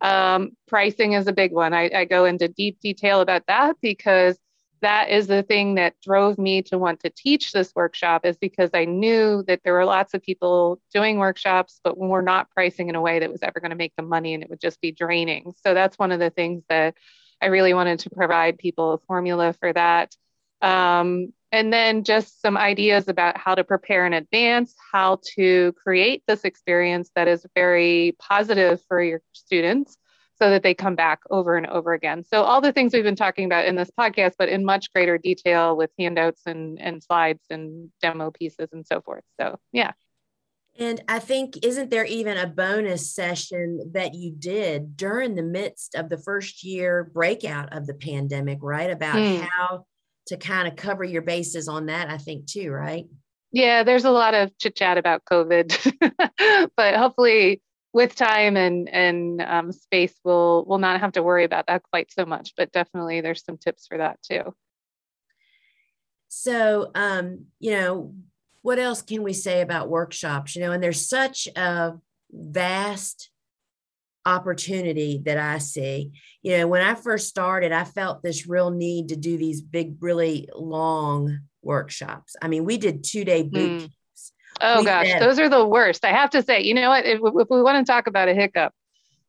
Um, 0.00 0.52
pricing 0.68 1.14
is 1.14 1.26
a 1.26 1.32
big 1.32 1.50
one. 1.50 1.74
I, 1.74 1.90
I 1.92 2.04
go 2.04 2.26
into 2.26 2.46
deep 2.46 2.78
detail 2.78 3.20
about 3.20 3.42
that 3.48 3.74
because 3.82 4.38
that 4.82 5.10
is 5.10 5.26
the 5.26 5.42
thing 5.42 5.74
that 5.74 6.00
drove 6.00 6.38
me 6.38 6.62
to 6.62 6.78
want 6.78 7.00
to 7.00 7.10
teach 7.10 7.50
this 7.50 7.72
workshop 7.74 8.24
is 8.24 8.36
because 8.36 8.70
I 8.72 8.84
knew 8.84 9.42
that 9.48 9.62
there 9.64 9.72
were 9.72 9.84
lots 9.84 10.14
of 10.14 10.22
people 10.22 10.80
doing 10.94 11.18
workshops, 11.18 11.80
but 11.82 11.98
we're 11.98 12.20
not 12.20 12.50
pricing 12.52 12.88
in 12.88 12.94
a 12.94 13.00
way 13.00 13.18
that 13.18 13.32
was 13.32 13.42
ever 13.42 13.58
going 13.58 13.70
to 13.70 13.76
make 13.76 13.96
them 13.96 14.08
money 14.08 14.32
and 14.32 14.44
it 14.44 14.48
would 14.48 14.60
just 14.60 14.80
be 14.80 14.92
draining. 14.92 15.54
So 15.64 15.74
that's 15.74 15.98
one 15.98 16.12
of 16.12 16.20
the 16.20 16.30
things 16.30 16.62
that 16.68 16.94
I 17.42 17.46
really 17.46 17.74
wanted 17.74 17.98
to 18.00 18.10
provide 18.10 18.58
people 18.58 18.92
a 18.92 18.98
formula 19.08 19.54
for 19.54 19.72
that. 19.72 20.14
Um, 20.62 21.32
and 21.52 21.72
then 21.72 22.04
just 22.04 22.40
some 22.42 22.56
ideas 22.56 23.08
about 23.08 23.38
how 23.38 23.54
to 23.54 23.64
prepare 23.64 24.06
in 24.06 24.12
advance, 24.12 24.74
how 24.92 25.20
to 25.36 25.72
create 25.82 26.22
this 26.26 26.44
experience 26.44 27.10
that 27.14 27.28
is 27.28 27.46
very 27.54 28.16
positive 28.18 28.80
for 28.88 29.02
your 29.02 29.22
students 29.32 29.96
so 30.38 30.50
that 30.50 30.62
they 30.62 30.74
come 30.74 30.96
back 30.96 31.20
over 31.30 31.56
and 31.56 31.66
over 31.66 31.94
again. 31.94 32.24
So 32.24 32.42
all 32.42 32.60
the 32.60 32.72
things 32.72 32.92
we've 32.92 33.02
been 33.02 33.16
talking 33.16 33.46
about 33.46 33.64
in 33.64 33.74
this 33.74 33.90
podcast, 33.98 34.34
but 34.38 34.48
in 34.48 34.64
much 34.64 34.92
greater 34.92 35.16
detail 35.16 35.76
with 35.76 35.90
handouts 35.98 36.42
and, 36.46 36.78
and 36.80 37.02
slides 37.02 37.42
and 37.48 37.90
demo 38.02 38.30
pieces 38.30 38.68
and 38.72 38.86
so 38.86 39.00
forth. 39.00 39.24
So 39.40 39.58
yeah. 39.72 39.92
And 40.78 41.00
I 41.08 41.20
think, 41.20 41.64
isn't 41.64 41.90
there 41.90 42.04
even 42.04 42.36
a 42.36 42.46
bonus 42.46 43.14
session 43.14 43.92
that 43.94 44.14
you 44.14 44.30
did 44.30 44.94
during 44.94 45.34
the 45.34 45.42
midst 45.42 45.94
of 45.94 46.10
the 46.10 46.18
first 46.18 46.64
year 46.64 47.10
breakout 47.14 47.74
of 47.74 47.86
the 47.86 47.94
pandemic, 47.94 48.58
right? 48.60 48.90
About 48.90 49.16
mm. 49.16 49.40
how 49.40 49.86
to 50.26 50.36
kind 50.36 50.68
of 50.68 50.76
cover 50.76 51.04
your 51.04 51.22
bases 51.22 51.68
on 51.68 51.86
that, 51.86 52.10
I 52.10 52.18
think, 52.18 52.46
too, 52.46 52.70
right? 52.70 53.06
Yeah, 53.52 53.84
there's 53.84 54.04
a 54.04 54.10
lot 54.10 54.34
of 54.34 54.56
chit 54.58 54.76
chat 54.76 54.98
about 54.98 55.24
COVID, 55.24 56.70
but 56.76 56.96
hopefully 56.96 57.62
with 57.92 58.14
time 58.14 58.56
and 58.56 58.88
and 58.88 59.40
um, 59.40 59.72
space, 59.72 60.14
we'll 60.24 60.64
we'll 60.66 60.78
not 60.78 61.00
have 61.00 61.12
to 61.12 61.22
worry 61.22 61.44
about 61.44 61.66
that 61.68 61.82
quite 61.90 62.12
so 62.12 62.26
much. 62.26 62.52
But 62.56 62.72
definitely, 62.72 63.20
there's 63.20 63.44
some 63.44 63.56
tips 63.56 63.86
for 63.86 63.98
that 63.98 64.18
too. 64.22 64.54
So, 66.28 66.90
um, 66.94 67.46
you 67.60 67.70
know, 67.70 68.14
what 68.62 68.78
else 68.78 69.00
can 69.00 69.22
we 69.22 69.32
say 69.32 69.62
about 69.62 69.88
workshops? 69.88 70.54
You 70.54 70.62
know, 70.62 70.72
and 70.72 70.82
there's 70.82 71.08
such 71.08 71.48
a 71.56 71.94
vast 72.30 73.30
opportunity 74.26 75.22
that 75.24 75.38
I 75.38 75.58
see. 75.58 76.10
You 76.42 76.58
know, 76.58 76.68
when 76.68 76.82
I 76.82 76.94
first 76.94 77.28
started, 77.28 77.72
I 77.72 77.84
felt 77.84 78.22
this 78.22 78.46
real 78.46 78.70
need 78.70 79.08
to 79.08 79.16
do 79.16 79.38
these 79.38 79.62
big, 79.62 79.96
really 80.00 80.48
long 80.54 81.38
workshops. 81.62 82.36
I 82.42 82.48
mean, 82.48 82.64
we 82.64 82.76
did 82.76 83.04
two 83.04 83.24
day 83.24 83.42
boot 83.42 83.70
mm. 83.70 83.80
camps. 83.80 84.32
Oh 84.60 84.80
we 84.80 84.86
gosh, 84.86 85.18
those 85.18 85.38
are 85.38 85.48
the 85.48 85.66
worst. 85.66 86.04
I 86.04 86.12
have 86.12 86.30
to 86.30 86.42
say, 86.42 86.62
you 86.62 86.74
know 86.74 86.88
what? 86.88 87.06
If, 87.06 87.20
if 87.22 87.48
we 87.50 87.62
want 87.62 87.86
to 87.86 87.90
talk 87.90 88.06
about 88.06 88.28
a 88.28 88.34
hiccup, 88.34 88.72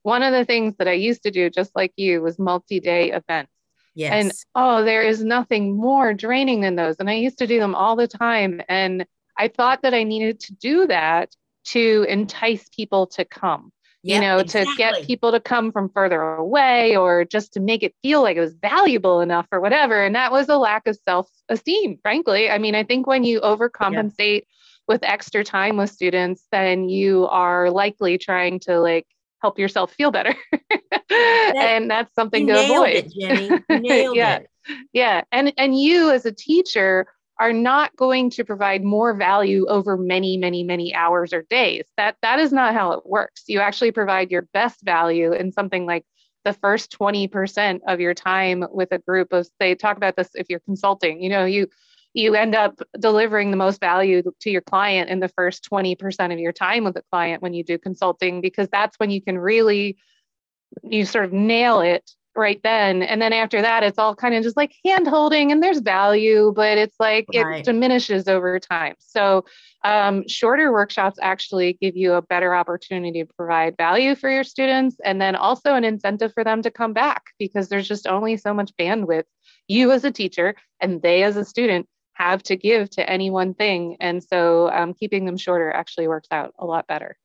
one 0.01 0.23
of 0.23 0.33
the 0.33 0.45
things 0.45 0.73
that 0.79 0.87
I 0.87 0.93
used 0.93 1.23
to 1.23 1.31
do, 1.31 1.49
just 1.49 1.75
like 1.75 1.93
you, 1.95 2.21
was 2.21 2.39
multi 2.39 2.79
day 2.79 3.11
events. 3.11 3.51
Yes. 3.93 4.11
And 4.13 4.31
oh, 4.55 4.83
there 4.83 5.01
is 5.01 5.23
nothing 5.23 5.75
more 5.75 6.13
draining 6.13 6.61
than 6.61 6.75
those. 6.75 6.97
And 6.99 7.09
I 7.09 7.15
used 7.15 7.39
to 7.39 7.47
do 7.47 7.59
them 7.59 7.75
all 7.75 7.95
the 7.95 8.07
time. 8.07 8.61
And 8.69 9.05
I 9.37 9.47
thought 9.47 9.81
that 9.81 9.93
I 9.93 10.03
needed 10.03 10.39
to 10.41 10.53
do 10.53 10.87
that 10.87 11.35
to 11.65 12.05
entice 12.07 12.69
people 12.69 13.07
to 13.07 13.25
come 13.25 13.71
you 14.07 14.21
know, 14.21 14.37
exactly. 14.37 14.73
to 14.73 14.77
get 14.77 15.07
people 15.07 15.31
to 15.31 15.39
come 15.39 15.71
from 15.71 15.89
further 15.89 16.21
away 16.21 16.95
or 16.95 17.25
just 17.25 17.53
to 17.53 17.59
make 17.59 17.83
it 17.83 17.93
feel 18.01 18.21
like 18.21 18.37
it 18.37 18.41
was 18.41 18.53
valuable 18.53 19.21
enough 19.21 19.47
or 19.51 19.59
whatever. 19.59 20.03
And 20.03 20.15
that 20.15 20.31
was 20.31 20.49
a 20.49 20.57
lack 20.57 20.87
of 20.87 20.97
self 21.05 21.29
esteem, 21.49 21.99
frankly. 22.01 22.49
I 22.49 22.57
mean, 22.57 22.75
I 22.75 22.83
think 22.83 23.07
when 23.07 23.23
you 23.23 23.41
overcompensate 23.41 24.41
yeah. 24.41 24.47
with 24.87 25.03
extra 25.03 25.43
time 25.43 25.77
with 25.77 25.89
students, 25.89 26.45
then 26.51 26.89
you 26.89 27.27
are 27.27 27.69
likely 27.69 28.17
trying 28.17 28.59
to 28.61 28.79
like 28.79 29.05
help 29.41 29.59
yourself 29.59 29.93
feel 29.93 30.11
better. 30.11 30.35
that, 31.09 31.53
and 31.55 31.89
that's 31.89 32.13
something 32.15 32.47
to 32.47 32.63
avoid. 32.63 32.95
It, 32.95 33.11
Jenny. 33.11 33.63
yeah. 34.15 34.37
It. 34.37 34.49
Yeah. 34.93 35.21
And 35.31 35.53
and 35.57 35.79
you 35.79 36.11
as 36.11 36.25
a 36.25 36.31
teacher 36.31 37.07
are 37.39 37.53
not 37.53 37.95
going 37.95 38.29
to 38.31 38.43
provide 38.43 38.83
more 38.83 39.13
value 39.13 39.67
over 39.67 39.97
many 39.97 40.37
many 40.37 40.63
many 40.63 40.93
hours 40.93 41.33
or 41.33 41.43
days. 41.49 41.85
That 41.97 42.15
that 42.21 42.39
is 42.39 42.51
not 42.51 42.73
how 42.73 42.93
it 42.93 43.05
works. 43.05 43.43
You 43.47 43.59
actually 43.59 43.91
provide 43.91 44.31
your 44.31 44.43
best 44.53 44.81
value 44.83 45.33
in 45.33 45.51
something 45.51 45.85
like 45.85 46.05
the 46.45 46.53
first 46.53 46.97
20% 46.97 47.81
of 47.87 47.99
your 47.99 48.13
time 48.13 48.63
with 48.71 48.89
a 48.93 48.99
group 48.99 49.33
of 49.33 49.49
say 49.59 49.75
talk 49.75 49.97
about 49.97 50.15
this 50.15 50.29
if 50.33 50.47
you're 50.49 50.61
consulting 50.61 51.21
you 51.21 51.27
know 51.27 51.43
you 51.43 51.67
you 52.13 52.35
end 52.35 52.55
up 52.55 52.79
delivering 52.97 53.51
the 53.51 53.57
most 53.57 53.81
value 53.81 54.23
to 54.39 54.49
your 54.49 54.61
client 54.61 55.09
in 55.09 55.19
the 55.19 55.27
first 55.27 55.67
20% 55.69 56.33
of 56.33 56.39
your 56.39 56.53
time 56.53 56.85
with 56.85 56.93
the 56.93 57.03
client 57.11 57.43
when 57.43 57.53
you 57.53 57.63
do 57.63 57.77
consulting 57.77 58.39
because 58.39 58.69
that's 58.69 58.97
when 58.97 59.11
you 59.11 59.21
can 59.21 59.37
really 59.37 59.97
you 60.83 61.05
sort 61.05 61.25
of 61.25 61.33
nail 61.33 61.81
it 61.81 62.09
right 62.37 62.61
then. 62.63 63.01
And 63.01 63.21
then 63.21 63.33
after 63.33 63.61
that, 63.61 63.83
it's 63.83 63.97
all 63.97 64.15
kind 64.15 64.35
of 64.35 64.43
just 64.43 64.55
like 64.55 64.73
hand 64.85 65.07
holding 65.07 65.51
and 65.51 65.61
there's 65.61 65.79
value, 65.79 66.53
but 66.55 66.77
it's 66.77 66.95
like 66.99 67.25
right. 67.33 67.59
it 67.59 67.65
diminishes 67.65 68.27
over 68.27 68.59
time. 68.59 68.95
So, 68.99 69.45
um, 69.83 70.27
shorter 70.27 70.71
workshops 70.71 71.17
actually 71.21 71.77
give 71.81 71.95
you 71.95 72.13
a 72.13 72.21
better 72.21 72.53
opportunity 72.53 73.23
to 73.23 73.33
provide 73.35 73.77
value 73.77 74.15
for 74.15 74.29
your 74.29 74.43
students 74.43 74.97
and 75.03 75.21
then 75.21 75.35
also 75.35 75.75
an 75.75 75.83
incentive 75.83 76.33
for 76.33 76.43
them 76.43 76.61
to 76.63 76.71
come 76.71 76.93
back 76.93 77.23
because 77.39 77.69
there's 77.69 77.87
just 77.87 78.07
only 78.07 78.37
so 78.37 78.53
much 78.53 78.71
bandwidth 78.79 79.23
you 79.67 79.91
as 79.91 80.03
a 80.03 80.11
teacher 80.11 80.55
and 80.81 81.01
they 81.01 81.23
as 81.23 81.37
a 81.37 81.45
student 81.45 81.87
have 82.13 82.41
to 82.43 82.55
give 82.55 82.89
to 82.89 83.07
any 83.07 83.29
one 83.29 83.53
thing. 83.53 83.97
And 83.99 84.23
so, 84.23 84.69
um, 84.71 84.93
keeping 84.93 85.25
them 85.25 85.37
shorter 85.37 85.71
actually 85.71 86.07
works 86.07 86.27
out 86.31 86.53
a 86.59 86.65
lot 86.65 86.87
better. 86.87 87.17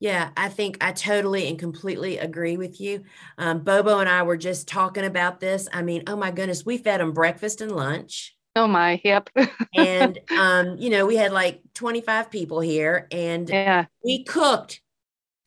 Yeah, 0.00 0.30
I 0.34 0.48
think 0.48 0.78
I 0.80 0.92
totally 0.92 1.46
and 1.46 1.58
completely 1.58 2.16
agree 2.16 2.56
with 2.56 2.80
you. 2.80 3.04
Um, 3.36 3.60
Bobo 3.60 3.98
and 3.98 4.08
I 4.08 4.22
were 4.22 4.38
just 4.38 4.66
talking 4.66 5.04
about 5.04 5.40
this. 5.40 5.68
I 5.74 5.82
mean, 5.82 6.04
oh 6.06 6.16
my 6.16 6.30
goodness, 6.30 6.64
we 6.64 6.78
fed 6.78 7.00
them 7.00 7.12
breakfast 7.12 7.60
and 7.60 7.70
lunch. 7.70 8.34
Oh 8.56 8.66
my, 8.66 8.98
yep. 9.04 9.28
and 9.76 10.18
um, 10.36 10.78
you 10.78 10.88
know, 10.88 11.04
we 11.04 11.16
had 11.16 11.32
like 11.32 11.60
25 11.74 12.30
people 12.30 12.60
here 12.60 13.08
and 13.10 13.48
yeah. 13.50 13.84
we 14.02 14.24
cooked. 14.24 14.80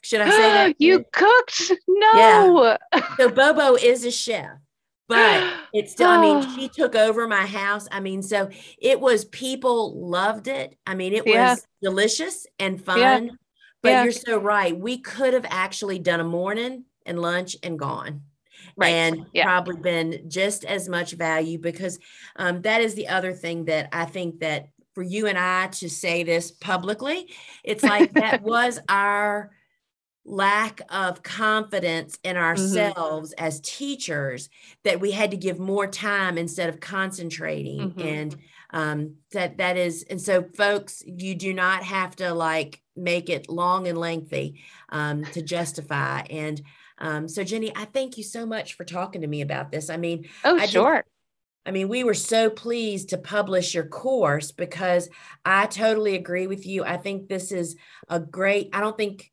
Should 0.04 0.22
I 0.22 0.30
say 0.30 0.38
that? 0.38 0.76
you 0.80 1.04
cooked? 1.12 1.72
No. 1.88 2.78
Yeah. 2.94 3.08
So 3.18 3.30
Bobo 3.30 3.76
is 3.76 4.06
a 4.06 4.12
chef, 4.12 4.52
but 5.08 5.52
it's 5.74 5.94
still, 5.94 6.10
I 6.10 6.22
mean, 6.22 6.56
she 6.56 6.70
took 6.70 6.94
over 6.94 7.28
my 7.28 7.48
house. 7.48 7.88
I 7.92 8.02
mean, 8.02 8.22
so 8.22 8.50
it 8.78 9.00
was 9.00 9.26
people 9.26 10.00
loved 10.00 10.48
it. 10.48 10.78
I 10.86 10.94
mean, 10.94 11.14
it 11.14 11.26
was 11.26 11.34
yeah. 11.34 11.56
delicious 11.82 12.46
and 12.60 12.80
fun. 12.80 13.00
Yeah 13.00 13.30
but 13.84 13.90
yeah. 13.90 14.04
you're 14.04 14.14
so 14.14 14.40
right. 14.40 14.76
We 14.78 14.98
could 14.98 15.34
have 15.34 15.46
actually 15.50 16.00
done 16.00 16.22
a 16.22 16.24
morning 16.24 16.86
and 17.06 17.22
lunch 17.22 17.56
and 17.62 17.78
gone. 17.78 18.22
Right. 18.76 18.90
And 18.90 19.26
yeah. 19.34 19.44
probably 19.44 19.76
been 19.76 20.30
just 20.30 20.64
as 20.64 20.90
much 20.90 21.12
value 21.12 21.60
because 21.60 22.00
um, 22.38 22.62
that 22.64 22.82
is 22.82 22.96
the 22.96 23.10
other 23.10 23.34
thing 23.34 23.66
that 23.66 23.90
I 23.92 24.06
think 24.06 24.40
that 24.40 24.70
for 24.96 25.04
you 25.04 25.28
and 25.28 25.38
I 25.38 25.68
to 25.68 25.90
say 25.90 26.24
this 26.24 26.50
publicly, 26.50 27.30
it's 27.64 27.84
like 27.84 28.14
that 28.14 28.42
was 28.42 28.80
our 28.88 29.52
lack 30.26 30.82
of 30.90 31.22
confidence 31.22 32.18
in 32.24 32.36
mm-hmm. 32.36 32.44
ourselves 32.44 33.34
mm-hmm. 33.36 33.46
as 33.46 33.60
teachers 33.62 34.50
that 34.84 35.02
we 35.02 35.12
had 35.12 35.32
to 35.32 35.38
give 35.38 35.60
more 35.60 35.88
time 35.88 36.38
instead 36.38 36.70
of 36.70 36.80
concentrating 36.80 37.92
mm-hmm. 37.92 38.00
and 38.00 38.38
um, 38.74 39.16
that 39.32 39.58
that 39.58 39.78
is 39.78 40.04
and 40.10 40.22
so 40.22 40.44
folks 40.44 41.02
you 41.06 41.36
do 41.36 41.54
not 41.54 41.84
have 41.84 42.16
to 42.18 42.34
like 42.34 42.82
make 42.96 43.30
it 43.30 43.50
long 43.50 43.88
and 43.88 43.98
lengthy 43.98 44.62
um, 44.90 45.24
to 45.26 45.42
justify. 45.42 46.22
And 46.30 46.62
um, 47.00 47.28
so 47.28 47.44
jenny 47.44 47.72
i 47.76 47.86
thank 47.86 48.18
you 48.18 48.24
so 48.24 48.46
much 48.46 48.76
for 48.76 48.84
talking 48.84 49.22
to 49.22 49.28
me 49.28 49.42
about 49.42 49.72
this. 49.72 49.90
I 49.90 49.98
mean 49.98 50.28
oh 50.44 50.58
I 50.58 50.66
sure. 50.66 50.98
Did, 50.98 51.04
I 51.66 51.72
mean, 51.72 51.88
we 51.88 52.04
were 52.04 52.14
so 52.14 52.50
pleased 52.50 53.10
to 53.10 53.18
publish 53.18 53.74
your 53.74 53.86
course 53.86 54.52
because 54.52 55.10
I 55.46 55.66
totally 55.68 56.16
agree 56.16 56.46
with 56.46 56.66
you. 56.66 56.84
I 56.84 56.98
think 56.98 57.30
this 57.30 57.54
is 57.54 57.78
a 58.10 58.20
great, 58.20 58.70
I 58.74 58.82
don't 58.82 58.98
think 58.98 59.32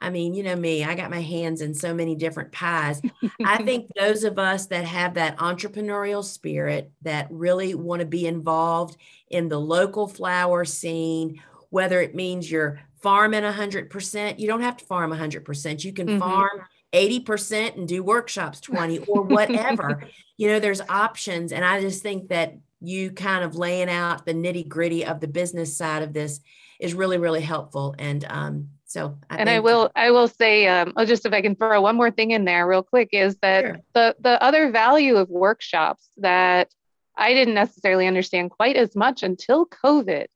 I 0.00 0.10
mean, 0.10 0.34
you 0.34 0.42
know 0.42 0.56
me, 0.56 0.84
I 0.84 0.94
got 0.94 1.10
my 1.10 1.22
hands 1.22 1.62
in 1.62 1.74
so 1.74 1.94
many 1.94 2.14
different 2.14 2.52
pies. 2.52 3.00
I 3.44 3.62
think 3.64 3.90
those 3.96 4.24
of 4.24 4.38
us 4.38 4.66
that 4.66 4.84
have 4.84 5.14
that 5.14 5.38
entrepreneurial 5.38 6.22
spirit 6.22 6.90
that 7.02 7.28
really 7.30 7.74
want 7.74 8.00
to 8.00 8.06
be 8.06 8.26
involved 8.26 8.96
in 9.30 9.48
the 9.48 9.58
local 9.58 10.06
flower 10.06 10.64
scene, 10.64 11.40
whether 11.70 12.00
it 12.00 12.14
means 12.14 12.50
you're 12.50 12.80
farming 13.00 13.42
100%, 13.42 14.38
you 14.38 14.46
don't 14.46 14.62
have 14.62 14.76
to 14.76 14.84
farm 14.84 15.12
100%. 15.12 15.84
You 15.84 15.92
can 15.92 16.06
mm-hmm. 16.06 16.18
farm 16.18 16.62
80% 16.92 17.76
and 17.76 17.88
do 17.88 18.02
workshops 18.02 18.60
20 18.60 18.98
or 19.00 19.22
whatever. 19.22 20.02
you 20.36 20.48
know, 20.48 20.60
there's 20.60 20.80
options. 20.82 21.52
And 21.52 21.64
I 21.64 21.80
just 21.80 22.02
think 22.02 22.28
that 22.28 22.56
you 22.80 23.10
kind 23.10 23.44
of 23.44 23.56
laying 23.56 23.88
out 23.88 24.26
the 24.26 24.34
nitty 24.34 24.68
gritty 24.68 25.04
of 25.04 25.20
the 25.20 25.28
business 25.28 25.76
side 25.76 26.02
of 26.02 26.12
this 26.12 26.40
is 26.78 26.94
really, 26.94 27.18
really 27.18 27.40
helpful. 27.40 27.94
And 27.98 28.24
um, 28.28 28.68
so, 28.86 29.18
I 29.28 29.36
and 29.38 29.50
I 29.50 29.58
will, 29.58 29.90
I 29.96 30.12
will 30.12 30.28
say, 30.28 30.68
um, 30.68 30.92
oh, 30.96 31.04
just 31.04 31.26
if 31.26 31.32
I 31.32 31.42
can 31.42 31.56
throw 31.56 31.80
one 31.80 31.96
more 31.96 32.12
thing 32.12 32.30
in 32.30 32.44
there 32.44 32.66
real 32.68 32.84
quick, 32.84 33.08
is 33.12 33.36
that 33.38 33.64
sure. 33.64 33.80
the 33.94 34.16
the 34.20 34.42
other 34.42 34.70
value 34.70 35.16
of 35.16 35.28
workshops 35.28 36.08
that 36.18 36.72
I 37.16 37.34
didn't 37.34 37.54
necessarily 37.54 38.06
understand 38.06 38.52
quite 38.52 38.76
as 38.76 38.94
much 38.94 39.24
until 39.24 39.66
COVID 39.66 40.26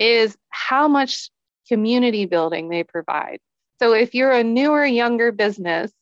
is 0.00 0.36
how 0.48 0.88
much 0.88 1.30
community 1.68 2.26
building 2.26 2.68
they 2.68 2.82
provide. 2.82 3.38
So 3.78 3.92
if 3.92 4.14
you're 4.14 4.32
a 4.32 4.44
newer, 4.44 4.84
younger 4.84 5.30
business 5.30 5.92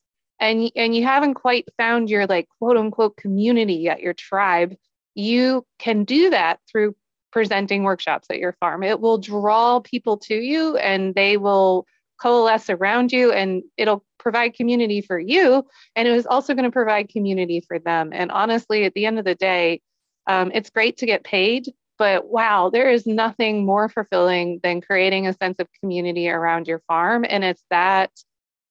and 0.40 0.72
and 0.74 0.96
you 0.96 1.04
haven't 1.04 1.34
quite 1.34 1.66
found 1.76 2.08
your 2.08 2.26
like 2.26 2.48
quote 2.58 2.78
unquote 2.78 3.16
community 3.18 3.74
yet, 3.74 4.00
your 4.00 4.14
tribe, 4.14 4.74
you 5.14 5.66
can 5.78 6.04
do 6.04 6.30
that 6.30 6.60
through 6.70 6.96
presenting 7.32 7.82
workshops 7.82 8.26
at 8.30 8.38
your 8.38 8.52
farm. 8.54 8.82
It 8.82 9.00
will 9.00 9.18
draw 9.18 9.80
people 9.80 10.16
to 10.18 10.34
you 10.34 10.76
and 10.76 11.14
they 11.14 11.36
will 11.36 11.86
coalesce 12.20 12.70
around 12.70 13.12
you 13.12 13.32
and 13.32 13.62
it'll 13.76 14.04
provide 14.18 14.54
community 14.54 15.00
for 15.00 15.18
you. 15.18 15.66
And 15.96 16.06
it 16.06 16.14
is 16.14 16.26
also 16.26 16.54
going 16.54 16.64
to 16.64 16.70
provide 16.70 17.08
community 17.08 17.64
for 17.66 17.78
them. 17.78 18.10
And 18.12 18.30
honestly, 18.30 18.84
at 18.84 18.94
the 18.94 19.06
end 19.06 19.18
of 19.18 19.24
the 19.24 19.34
day, 19.34 19.80
um, 20.26 20.50
it's 20.54 20.70
great 20.70 20.98
to 20.98 21.06
get 21.06 21.24
paid, 21.24 21.72
but 21.98 22.28
wow, 22.28 22.70
there 22.70 22.90
is 22.90 23.06
nothing 23.06 23.64
more 23.64 23.88
fulfilling 23.88 24.60
than 24.62 24.80
creating 24.80 25.26
a 25.26 25.32
sense 25.32 25.58
of 25.58 25.68
community 25.80 26.28
around 26.28 26.68
your 26.68 26.82
farm. 26.86 27.24
And 27.28 27.42
it's 27.42 27.64
that 27.70 28.10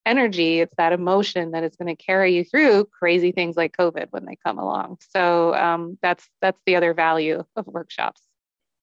energy, 0.06 0.60
it's 0.60 0.74
that 0.78 0.94
emotion 0.94 1.52
that 1.52 1.64
is 1.64 1.76
going 1.76 1.96
to 1.96 2.04
carry 2.04 2.36
you 2.36 2.44
through 2.44 2.86
crazy 2.86 3.32
things 3.32 3.56
like 3.58 3.76
COVID 3.78 4.08
when 4.12 4.26
they 4.26 4.38
come 4.44 4.58
along. 4.58 4.98
So 5.12 5.54
um, 5.54 5.98
that's 6.02 6.28
that's 6.42 6.60
the 6.66 6.76
other 6.76 6.94
value 6.94 7.44
of 7.56 7.68
workshops. 7.68 8.22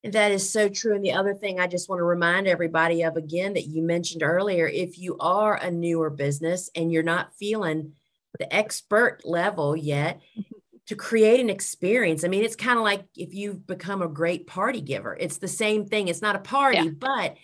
That 0.05 0.31
is 0.31 0.49
so 0.49 0.69
true. 0.69 0.95
And 0.95 1.05
the 1.05 1.13
other 1.13 1.35
thing 1.35 1.59
I 1.59 1.67
just 1.67 1.89
want 1.89 1.99
to 2.01 2.05
remind 2.05 2.47
everybody 2.47 3.03
of 3.03 3.17
again 3.17 3.55
that 3.55 3.67
you 3.67 3.83
mentioned 3.83 4.23
earlier 4.23 4.69
if 4.69 4.99
you 4.99 5.17
are 5.19 5.57
a 5.57 5.71
newer 5.71 6.11
business 6.11 6.71
and 6.77 6.93
you're 6.93 7.03
not 7.03 7.35
feeling 7.35 7.93
the 8.39 8.55
expert 8.55 9.23
level 9.25 9.77
yet, 9.77 10.21
to 10.87 10.95
create 10.95 11.41
an 11.41 11.51
experience. 11.51 12.25
I 12.25 12.29
mean, 12.29 12.45
it's 12.45 12.57
kind 12.57 12.79
of 12.79 12.85
like 12.85 13.05
if 13.17 13.35
you've 13.35 13.67
become 13.67 14.03
a 14.03 14.09
great 14.09 14.47
party 14.47 14.81
giver, 14.81 15.17
it's 15.19 15.39
the 15.39 15.49
same 15.49 15.87
thing. 15.87 16.09
It's 16.09 16.23
not 16.23 16.37
a 16.37 16.41
party, 16.41 16.79
yeah. 16.79 16.91
but 16.97 17.37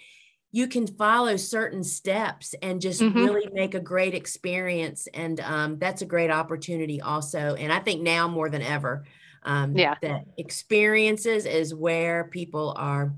you 0.53 0.69
can 0.69 0.87
follow 0.87 1.37
certain 1.37 1.83
steps 1.83 2.55
and 2.63 2.81
just 2.81 3.01
mm-hmm. 3.01 3.19
really 3.19 3.49
make 3.53 3.75
a 3.75 3.81
great 3.81 4.15
experience. 4.15 5.09
And 5.13 5.41
um, 5.41 5.79
that's 5.79 6.03
a 6.03 6.07
great 6.07 6.31
opportunity, 6.31 7.01
also. 7.01 7.57
And 7.57 7.73
I 7.73 7.81
think 7.81 8.03
now 8.03 8.29
more 8.29 8.49
than 8.49 8.63
ever, 8.63 9.05
um, 9.45 9.77
yeah. 9.77 9.97
That 10.03 10.25
experiences 10.37 11.47
is 11.47 11.75
where 11.75 12.25
people 12.25 12.75
are 12.77 13.15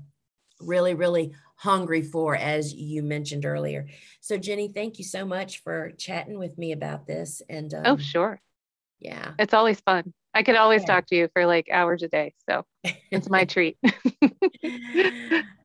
really, 0.59 0.93
really 0.93 1.33
hungry 1.57 2.01
for, 2.01 2.35
as 2.35 2.73
you 2.73 3.03
mentioned 3.03 3.45
earlier. 3.45 3.87
So, 4.21 4.37
Jenny, 4.37 4.67
thank 4.67 4.97
you 4.97 5.03
so 5.03 5.25
much 5.25 5.61
for 5.63 5.91
chatting 5.97 6.39
with 6.39 6.57
me 6.57 6.71
about 6.71 7.07
this. 7.07 7.41
And 7.49 7.73
oh, 7.73 7.77
um, 7.77 7.85
oh, 7.85 7.97
sure. 7.97 8.41
Yeah. 8.99 9.31
It's 9.37 9.53
always 9.53 9.79
fun. 9.81 10.13
I 10.33 10.43
could 10.43 10.55
always 10.57 10.81
yeah. 10.81 10.87
talk 10.87 11.07
to 11.07 11.15
you 11.15 11.29
for 11.33 11.45
like 11.45 11.69
hours 11.71 12.03
a 12.03 12.09
day. 12.09 12.33
So 12.49 12.65
it's 12.83 13.29
my 13.29 13.45
treat. 13.45 13.77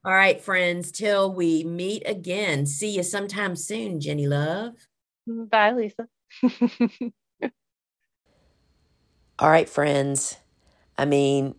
All 0.04 0.14
right, 0.14 0.40
friends, 0.40 0.92
till 0.92 1.32
we 1.32 1.64
meet 1.64 2.04
again. 2.06 2.66
See 2.66 2.90
you 2.90 3.02
sometime 3.02 3.56
soon, 3.56 4.00
Jenny 4.00 4.28
Love. 4.28 4.74
Bye, 5.26 5.72
Lisa. 5.72 6.06
All 9.38 9.50
right, 9.50 9.68
friends. 9.68 10.36
I 11.00 11.06
mean, 11.06 11.54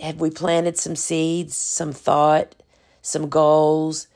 have 0.00 0.20
we 0.20 0.30
planted 0.30 0.76
some 0.76 0.96
seeds, 0.96 1.56
some 1.56 1.92
thought, 1.92 2.56
some 3.02 3.28
goals, 3.28 4.08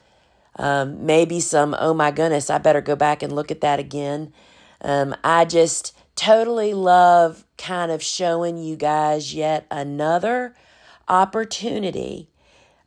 um, 0.56 1.06
maybe 1.06 1.38
some, 1.38 1.76
oh 1.78 1.94
my 1.94 2.10
goodness, 2.10 2.50
I 2.50 2.58
better 2.58 2.80
go 2.80 2.96
back 2.96 3.22
and 3.22 3.32
look 3.32 3.52
at 3.52 3.60
that 3.60 3.78
again. 3.78 4.32
Um, 4.80 5.14
I 5.22 5.44
just 5.44 5.96
totally 6.16 6.74
love 6.74 7.44
kind 7.56 7.92
of 7.92 8.02
showing 8.02 8.58
you 8.58 8.74
guys 8.74 9.32
yet 9.32 9.64
another 9.70 10.56
opportunity, 11.06 12.28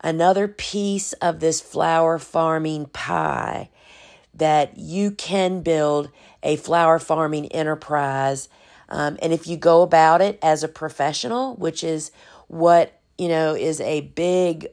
another 0.01 0.49
piece 0.49 1.13
of 1.13 1.39
this 1.39 1.61
flower 1.61 2.19
farming 2.19 2.87
pie 2.87 3.69
that 4.33 4.77
you 4.77 5.11
can 5.11 5.61
build 5.61 6.11
a 6.43 6.57
flower 6.57 6.99
farming 6.99 7.47
enterprise. 7.53 8.49
Um, 8.89 9.17
and 9.21 9.31
if 9.31 9.47
you 9.47 9.57
go 9.57 9.81
about 9.81 10.21
it 10.21 10.39
as 10.41 10.63
a 10.63 10.67
professional, 10.67 11.55
which 11.55 11.83
is 11.83 12.11
what, 12.47 12.99
you 13.17 13.27
know, 13.27 13.55
is 13.55 13.79
a 13.81 14.01
big 14.01 14.67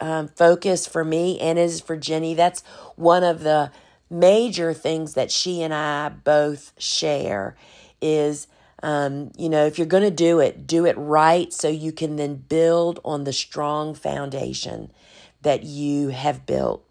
um, 0.00 0.28
focus 0.28 0.86
for 0.86 1.04
me 1.04 1.40
and 1.40 1.58
is 1.58 1.80
for 1.80 1.96
Jenny, 1.96 2.34
that's 2.34 2.62
one 2.96 3.24
of 3.24 3.40
the 3.42 3.72
major 4.10 4.72
things 4.74 5.14
that 5.14 5.30
she 5.30 5.62
and 5.62 5.72
I 5.74 6.10
both 6.10 6.72
share 6.78 7.56
is 8.00 8.46
um, 8.82 9.32
you 9.36 9.48
know, 9.48 9.66
if 9.66 9.78
you're 9.78 9.86
going 9.86 10.02
to 10.02 10.10
do 10.10 10.38
it, 10.38 10.66
do 10.66 10.84
it 10.84 10.96
right 10.98 11.52
so 11.52 11.68
you 11.68 11.92
can 11.92 12.16
then 12.16 12.36
build 12.36 13.00
on 13.04 13.24
the 13.24 13.32
strong 13.32 13.94
foundation 13.94 14.92
that 15.42 15.62
you 15.64 16.08
have 16.08 16.44
built. 16.46 16.84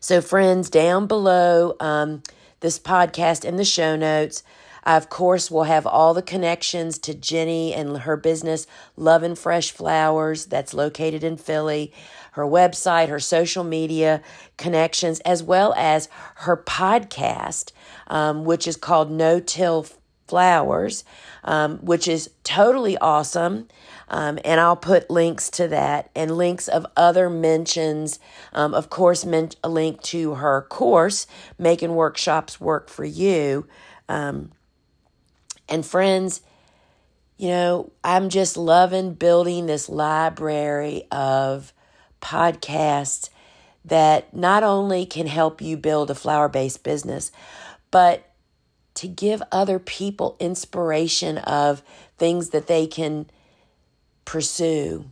So, 0.00 0.20
friends, 0.20 0.68
down 0.68 1.06
below 1.06 1.76
um, 1.78 2.22
this 2.60 2.78
podcast 2.78 3.44
in 3.44 3.56
the 3.56 3.64
show 3.64 3.96
notes, 3.96 4.42
Of 4.96 5.08
course, 5.08 5.52
will 5.52 5.64
have 5.64 5.86
all 5.86 6.14
the 6.14 6.20
connections 6.20 6.98
to 6.98 7.14
Jenny 7.14 7.72
and 7.72 7.98
her 7.98 8.16
business, 8.16 8.66
Love 8.96 9.22
and 9.22 9.38
Fresh 9.38 9.70
Flowers, 9.70 10.46
that's 10.46 10.74
located 10.74 11.22
in 11.22 11.36
Philly, 11.36 11.92
her 12.32 12.42
website, 12.42 13.08
her 13.08 13.20
social 13.20 13.62
media 13.62 14.20
connections, 14.56 15.20
as 15.20 15.44
well 15.44 15.72
as 15.76 16.08
her 16.38 16.56
podcast, 16.56 17.70
um, 18.08 18.44
which 18.44 18.66
is 18.66 18.74
called 18.74 19.12
No 19.12 19.38
Till 19.38 19.86
Flowers, 20.26 21.04
um, 21.44 21.78
which 21.78 22.08
is 22.08 22.28
totally 22.42 22.98
awesome. 22.98 23.68
Um, 24.08 24.40
and 24.44 24.58
I'll 24.58 24.74
put 24.74 25.08
links 25.08 25.50
to 25.50 25.68
that 25.68 26.10
and 26.16 26.36
links 26.36 26.66
of 26.66 26.84
other 26.96 27.30
mentions. 27.30 28.18
Um, 28.52 28.74
of 28.74 28.90
course, 28.90 29.24
meant 29.24 29.54
a 29.62 29.68
link 29.68 30.02
to 30.02 30.34
her 30.34 30.62
course, 30.62 31.28
Making 31.58 31.94
Workshops 31.94 32.60
Work 32.60 32.88
for 32.88 33.04
You. 33.04 33.68
Um, 34.08 34.50
and 35.70 35.86
friends, 35.86 36.42
you 37.38 37.48
know, 37.48 37.92
I'm 38.04 38.28
just 38.28 38.56
loving 38.56 39.14
building 39.14 39.66
this 39.66 39.88
library 39.88 41.04
of 41.10 41.72
podcasts 42.20 43.30
that 43.84 44.34
not 44.36 44.62
only 44.62 45.06
can 45.06 45.26
help 45.26 45.62
you 45.62 45.76
build 45.76 46.10
a 46.10 46.14
flower 46.14 46.48
based 46.48 46.82
business, 46.82 47.32
but 47.90 48.26
to 48.94 49.08
give 49.08 49.42
other 49.50 49.78
people 49.78 50.36
inspiration 50.38 51.38
of 51.38 51.82
things 52.18 52.50
that 52.50 52.66
they 52.66 52.86
can 52.86 53.30
pursue. 54.26 55.06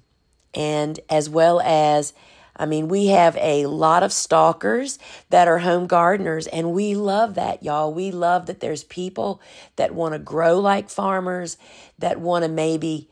And 0.52 1.00
as 1.08 1.30
well 1.30 1.60
as, 1.60 2.12
I 2.58 2.66
mean, 2.66 2.88
we 2.88 3.06
have 3.06 3.36
a 3.40 3.66
lot 3.66 4.02
of 4.02 4.12
stalkers 4.12 4.98
that 5.30 5.46
are 5.46 5.58
home 5.58 5.86
gardeners, 5.86 6.48
and 6.48 6.72
we 6.72 6.94
love 6.94 7.34
that, 7.34 7.62
y'all. 7.62 7.94
We 7.94 8.10
love 8.10 8.46
that 8.46 8.60
there's 8.60 8.84
people 8.84 9.40
that 9.76 9.94
want 9.94 10.14
to 10.14 10.18
grow 10.18 10.58
like 10.58 10.90
farmers, 10.90 11.56
that 11.98 12.20
want 12.20 12.44
to 12.44 12.48
maybe 12.48 13.08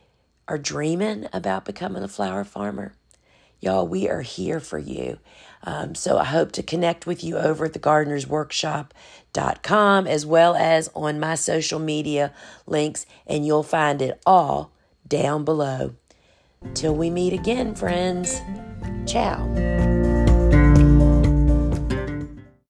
are 0.48 0.58
dreaming 0.58 1.28
about 1.32 1.64
becoming 1.64 2.02
a 2.02 2.08
flower 2.08 2.42
farmer. 2.44 2.94
Y'all, 3.60 3.86
we 3.86 4.08
are 4.08 4.22
here 4.22 4.58
for 4.60 4.78
you. 4.78 5.18
Um, 5.62 5.94
so 5.94 6.18
I 6.18 6.24
hope 6.24 6.52
to 6.52 6.62
connect 6.62 7.06
with 7.06 7.24
you 7.24 7.38
over 7.38 7.64
at 7.64 7.72
thegardenersworkshop.com 7.72 10.06
as 10.06 10.26
well 10.26 10.54
as 10.54 10.90
on 10.94 11.18
my 11.18 11.34
social 11.34 11.80
media 11.80 12.34
links, 12.66 13.06
and 13.26 13.46
you'll 13.46 13.62
find 13.62 14.02
it 14.02 14.20
all 14.26 14.72
down 15.08 15.44
below. 15.44 15.94
Till 16.74 16.94
we 16.94 17.10
meet 17.10 17.32
again, 17.32 17.74
friends. 17.74 18.40
Ciao. 19.06 20.05